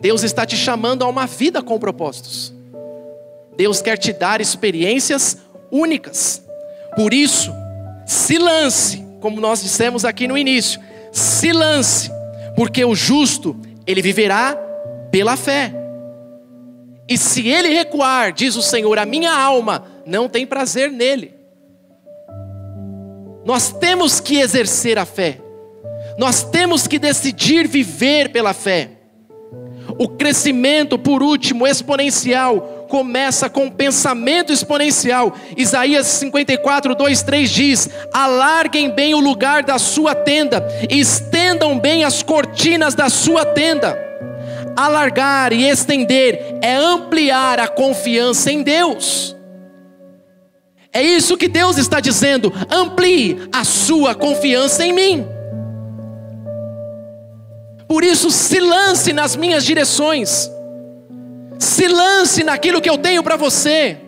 Deus 0.00 0.22
está 0.22 0.46
te 0.46 0.56
chamando 0.56 1.04
a 1.04 1.08
uma 1.08 1.26
vida 1.26 1.62
com 1.62 1.78
propósitos. 1.78 2.54
Deus 3.56 3.82
quer 3.82 3.98
te 3.98 4.12
dar 4.12 4.40
experiências 4.40 5.38
únicas. 5.70 6.42
Por 6.96 7.12
isso, 7.12 7.52
se 8.06 8.38
lance, 8.38 9.04
como 9.20 9.40
nós 9.40 9.62
dissemos 9.62 10.04
aqui 10.04 10.26
no 10.26 10.38
início, 10.38 10.80
se 11.12 11.52
lance, 11.52 12.10
porque 12.56 12.84
o 12.84 12.94
justo, 12.94 13.56
ele 13.86 14.00
viverá 14.00 14.56
pela 15.10 15.36
fé. 15.36 15.74
E 17.08 17.18
se 17.18 17.46
ele 17.48 17.68
recuar, 17.68 18.32
diz 18.32 18.56
o 18.56 18.62
Senhor, 18.62 18.98
a 18.98 19.04
minha 19.04 19.32
alma 19.32 19.84
não 20.06 20.28
tem 20.28 20.46
prazer 20.46 20.90
nele. 20.90 21.39
Nós 23.50 23.72
temos 23.72 24.20
que 24.20 24.38
exercer 24.38 24.96
a 24.96 25.04
fé. 25.04 25.40
Nós 26.16 26.44
temos 26.44 26.86
que 26.86 27.00
decidir 27.00 27.66
viver 27.66 28.28
pela 28.28 28.54
fé. 28.54 28.90
O 29.98 30.08
crescimento, 30.08 30.96
por 30.96 31.20
último, 31.20 31.66
exponencial, 31.66 32.86
começa 32.88 33.50
com 33.50 33.64
um 33.64 33.70
pensamento 33.70 34.52
exponencial. 34.52 35.34
Isaías 35.56 36.06
54, 36.06 36.94
2, 36.94 37.22
3 37.24 37.50
diz: 37.50 37.90
Alarguem 38.14 38.88
bem 38.88 39.16
o 39.16 39.20
lugar 39.20 39.64
da 39.64 39.80
sua 39.80 40.14
tenda, 40.14 40.64
estendam 40.88 41.76
bem 41.76 42.04
as 42.04 42.22
cortinas 42.22 42.94
da 42.94 43.08
sua 43.08 43.44
tenda. 43.44 43.98
Alargar 44.76 45.52
e 45.52 45.68
estender 45.68 46.56
é 46.62 46.76
ampliar 46.76 47.58
a 47.58 47.66
confiança 47.66 48.52
em 48.52 48.62
Deus. 48.62 49.39
É 50.92 51.02
isso 51.02 51.36
que 51.36 51.48
Deus 51.48 51.78
está 51.78 52.00
dizendo: 52.00 52.52
amplie 52.70 53.48
a 53.52 53.64
sua 53.64 54.14
confiança 54.14 54.84
em 54.84 54.92
mim. 54.92 55.26
Por 57.86 58.04
isso, 58.04 58.30
se 58.30 58.60
lance 58.60 59.12
nas 59.12 59.36
minhas 59.36 59.64
direções. 59.64 60.50
Se 61.58 61.86
lance 61.86 62.42
naquilo 62.42 62.80
que 62.80 62.88
eu 62.88 62.96
tenho 62.96 63.22
para 63.22 63.36
você. 63.36 63.98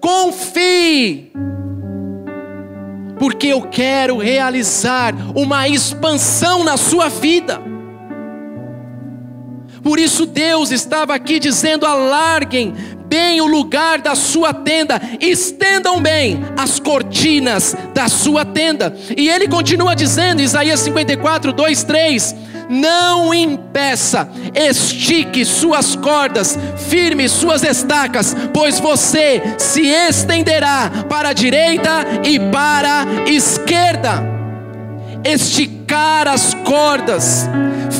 Confie. 0.00 1.32
Porque 3.18 3.48
eu 3.48 3.62
quero 3.62 4.16
realizar 4.16 5.14
uma 5.34 5.68
expansão 5.68 6.64
na 6.64 6.76
sua 6.76 7.08
vida. 7.08 7.60
Por 9.82 9.98
isso 9.98 10.26
Deus 10.26 10.70
estava 10.70 11.14
aqui 11.14 11.38
dizendo: 11.38 11.86
alarguem 11.86 12.74
bem 13.10 13.40
o 13.40 13.46
lugar 13.46 14.00
da 14.00 14.14
sua 14.14 14.54
tenda, 14.54 15.02
estendam 15.20 16.00
bem 16.00 16.40
as 16.56 16.78
cortinas 16.78 17.74
da 17.92 18.08
sua 18.08 18.44
tenda. 18.44 18.96
E 19.16 19.28
ele 19.28 19.48
continua 19.48 19.96
dizendo, 19.96 20.40
Isaías 20.40 20.78
54, 20.78 21.52
2, 21.52 21.82
3: 21.82 22.34
não 22.68 23.34
impeça, 23.34 24.30
estique 24.54 25.44
suas 25.44 25.96
cordas, 25.96 26.56
firme 26.88 27.28
suas 27.28 27.64
estacas, 27.64 28.36
pois 28.54 28.78
você 28.78 29.42
se 29.58 29.88
estenderá 29.88 30.88
para 31.08 31.30
a 31.30 31.32
direita 31.32 32.06
e 32.22 32.38
para 32.38 33.02
a 33.02 33.28
esquerda. 33.28 34.22
Esticar 35.24 36.28
as 36.28 36.54
cordas, 36.54 37.48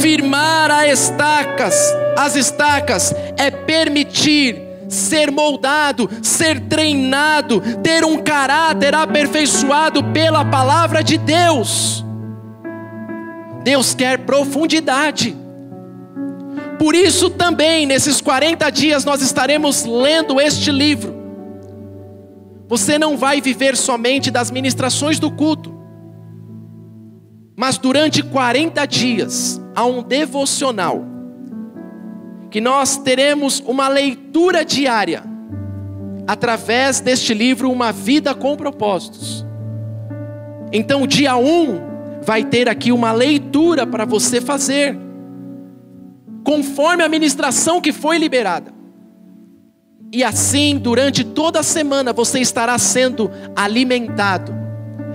firmar 0.00 0.70
as 0.70 1.00
estacas, 1.00 1.74
as 2.16 2.36
estacas 2.36 3.12
é 3.36 3.50
permitir 3.50 4.69
ser 4.90 5.30
moldado, 5.30 6.10
ser 6.22 6.60
treinado, 6.68 7.62
ter 7.82 8.04
um 8.04 8.18
caráter 8.18 8.94
aperfeiçoado 8.94 10.04
pela 10.04 10.44
palavra 10.44 11.02
de 11.02 11.16
Deus. 11.16 12.04
Deus 13.62 13.94
quer 13.94 14.18
profundidade. 14.18 15.36
Por 16.78 16.94
isso 16.94 17.30
também, 17.30 17.86
nesses 17.86 18.20
40 18.20 18.68
dias, 18.70 19.04
nós 19.04 19.20
estaremos 19.22 19.84
lendo 19.84 20.40
este 20.40 20.70
livro. 20.72 21.14
Você 22.68 22.98
não 22.98 23.16
vai 23.16 23.40
viver 23.40 23.76
somente 23.76 24.30
das 24.30 24.50
ministrações 24.50 25.18
do 25.18 25.30
culto, 25.30 25.74
mas 27.56 27.76
durante 27.76 28.22
40 28.22 28.86
dias 28.86 29.60
há 29.74 29.84
um 29.84 30.02
devocional, 30.02 31.04
que 32.50 32.60
nós 32.60 32.96
teremos 32.96 33.62
uma 33.64 33.86
leitura 33.86 34.64
diária, 34.64 35.22
através 36.26 37.00
deste 37.00 37.32
livro, 37.32 37.70
Uma 37.70 37.92
Vida 37.92 38.34
com 38.34 38.56
Propósitos. 38.56 39.46
Então, 40.72 41.06
dia 41.06 41.36
1, 41.36 41.40
um, 41.40 41.80
vai 42.22 42.44
ter 42.44 42.68
aqui 42.68 42.90
uma 42.90 43.12
leitura 43.12 43.86
para 43.86 44.04
você 44.04 44.40
fazer, 44.40 44.98
conforme 46.44 47.04
a 47.04 47.08
ministração 47.08 47.80
que 47.80 47.92
foi 47.92 48.18
liberada. 48.18 48.72
E 50.12 50.24
assim, 50.24 50.76
durante 50.76 51.22
toda 51.22 51.60
a 51.60 51.64
semana, 51.64 52.12
você 52.12 52.40
estará 52.40 52.76
sendo 52.78 53.30
alimentado, 53.54 54.52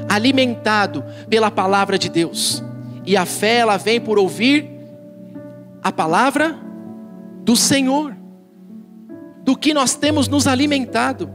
alimentado 0.07 1.03
pela 1.29 1.51
palavra 1.51 1.97
de 1.97 2.07
Deus. 2.07 2.63
E 3.05 3.17
a 3.17 3.25
fé, 3.25 3.57
ela 3.57 3.75
vem 3.75 3.99
por 3.99 4.17
ouvir 4.17 4.69
a 5.83 5.91
palavra 5.91 6.64
do 7.45 7.55
Senhor, 7.55 8.17
do 9.43 9.55
que 9.55 9.71
nós 9.71 9.93
temos 9.93 10.27
nos 10.27 10.47
alimentado. 10.47 11.29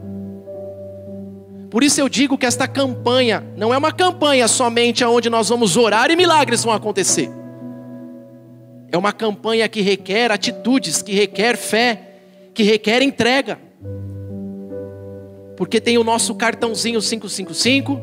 Por 1.70 1.84
isso 1.84 2.00
eu 2.00 2.08
digo 2.08 2.36
que 2.36 2.44
esta 2.44 2.66
campanha 2.66 3.44
não 3.56 3.72
é 3.72 3.78
uma 3.78 3.92
campanha 3.92 4.48
somente 4.48 5.04
onde 5.04 5.30
nós 5.30 5.48
vamos 5.48 5.76
orar 5.76 6.10
e 6.10 6.16
milagres 6.16 6.64
vão 6.64 6.74
acontecer. 6.74 7.30
É 8.90 8.98
uma 8.98 9.12
campanha 9.12 9.68
que 9.68 9.80
requer 9.80 10.32
atitudes, 10.32 11.00
que 11.00 11.14
requer 11.14 11.56
fé, 11.56 12.02
que 12.52 12.64
requer 12.64 13.02
entrega. 13.02 13.56
Porque 15.56 15.80
tem 15.80 15.96
o 15.96 16.02
nosso 16.02 16.34
cartãozinho 16.34 17.00
555 17.00 18.00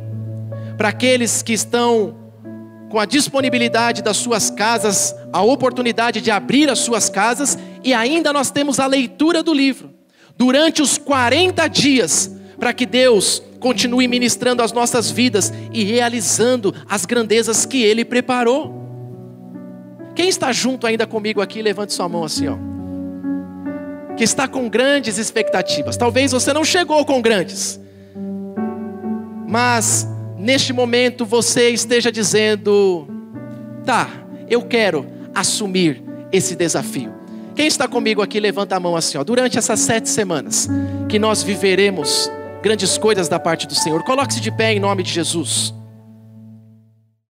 para 0.77 0.87
aqueles 0.87 1.41
que 1.41 1.51
estão 1.51 2.15
com 2.89 2.99
a 2.99 3.05
disponibilidade 3.05 4.01
das 4.01 4.17
suas 4.17 4.49
casas, 4.49 5.15
a 5.33 5.41
oportunidade 5.41 6.21
de 6.21 6.31
abrir 6.31 6.69
as 6.69 6.79
suas 6.79 7.09
casas, 7.09 7.57
e 7.83 7.93
ainda 7.93 8.31
nós 8.31 8.49
temos 8.49 8.79
a 8.79 8.85
leitura 8.85 9.43
do 9.43 9.53
livro. 9.53 9.93
Durante 10.37 10.81
os 10.81 10.97
40 10.97 11.67
dias, 11.67 12.31
para 12.59 12.73
que 12.73 12.85
Deus 12.85 13.41
continue 13.59 14.07
ministrando 14.07 14.61
as 14.61 14.71
nossas 14.71 15.11
vidas 15.11 15.51
e 15.73 15.83
realizando 15.83 16.73
as 16.87 17.05
grandezas 17.05 17.65
que 17.65 17.83
Ele 17.83 18.05
preparou. 18.05 18.73
Quem 20.15 20.29
está 20.29 20.51
junto 20.51 20.87
ainda 20.87 21.05
comigo 21.05 21.41
aqui, 21.41 21.61
levante 21.61 21.93
sua 21.93 22.07
mão 22.07 22.23
assim, 22.23 22.47
ó. 22.47 22.55
que 24.15 24.23
está 24.23 24.47
com 24.47 24.69
grandes 24.69 25.17
expectativas. 25.17 25.97
Talvez 25.97 26.31
você 26.31 26.53
não 26.53 26.63
chegou 26.63 27.05
com 27.05 27.21
grandes, 27.21 27.79
mas 29.47 30.07
neste 30.37 30.71
momento 30.71 31.25
você 31.25 31.69
esteja 31.69 32.11
dizendo: 32.11 33.07
tá, 33.85 34.09
eu 34.49 34.61
quero 34.63 35.05
assumir 35.33 36.03
esse 36.31 36.55
desafio. 36.55 37.13
Quem 37.55 37.65
está 37.65 37.87
comigo 37.87 38.21
aqui, 38.21 38.39
levanta 38.39 38.75
a 38.75 38.79
mão 38.79 38.95
assim, 38.95 39.17
ó. 39.17 39.23
Durante 39.23 39.57
essas 39.57 39.79
sete 39.79 40.07
semanas 40.09 40.69
que 41.09 41.17
nós 41.17 41.41
viveremos 41.41 42.31
grandes 42.61 42.97
coisas 42.97 43.27
da 43.27 43.39
parte 43.39 43.65
do 43.65 43.73
Senhor, 43.73 44.03
coloque-se 44.03 44.39
de 44.39 44.51
pé 44.51 44.73
em 44.73 44.79
nome 44.79 45.01
de 45.01 45.11
Jesus. 45.11 45.73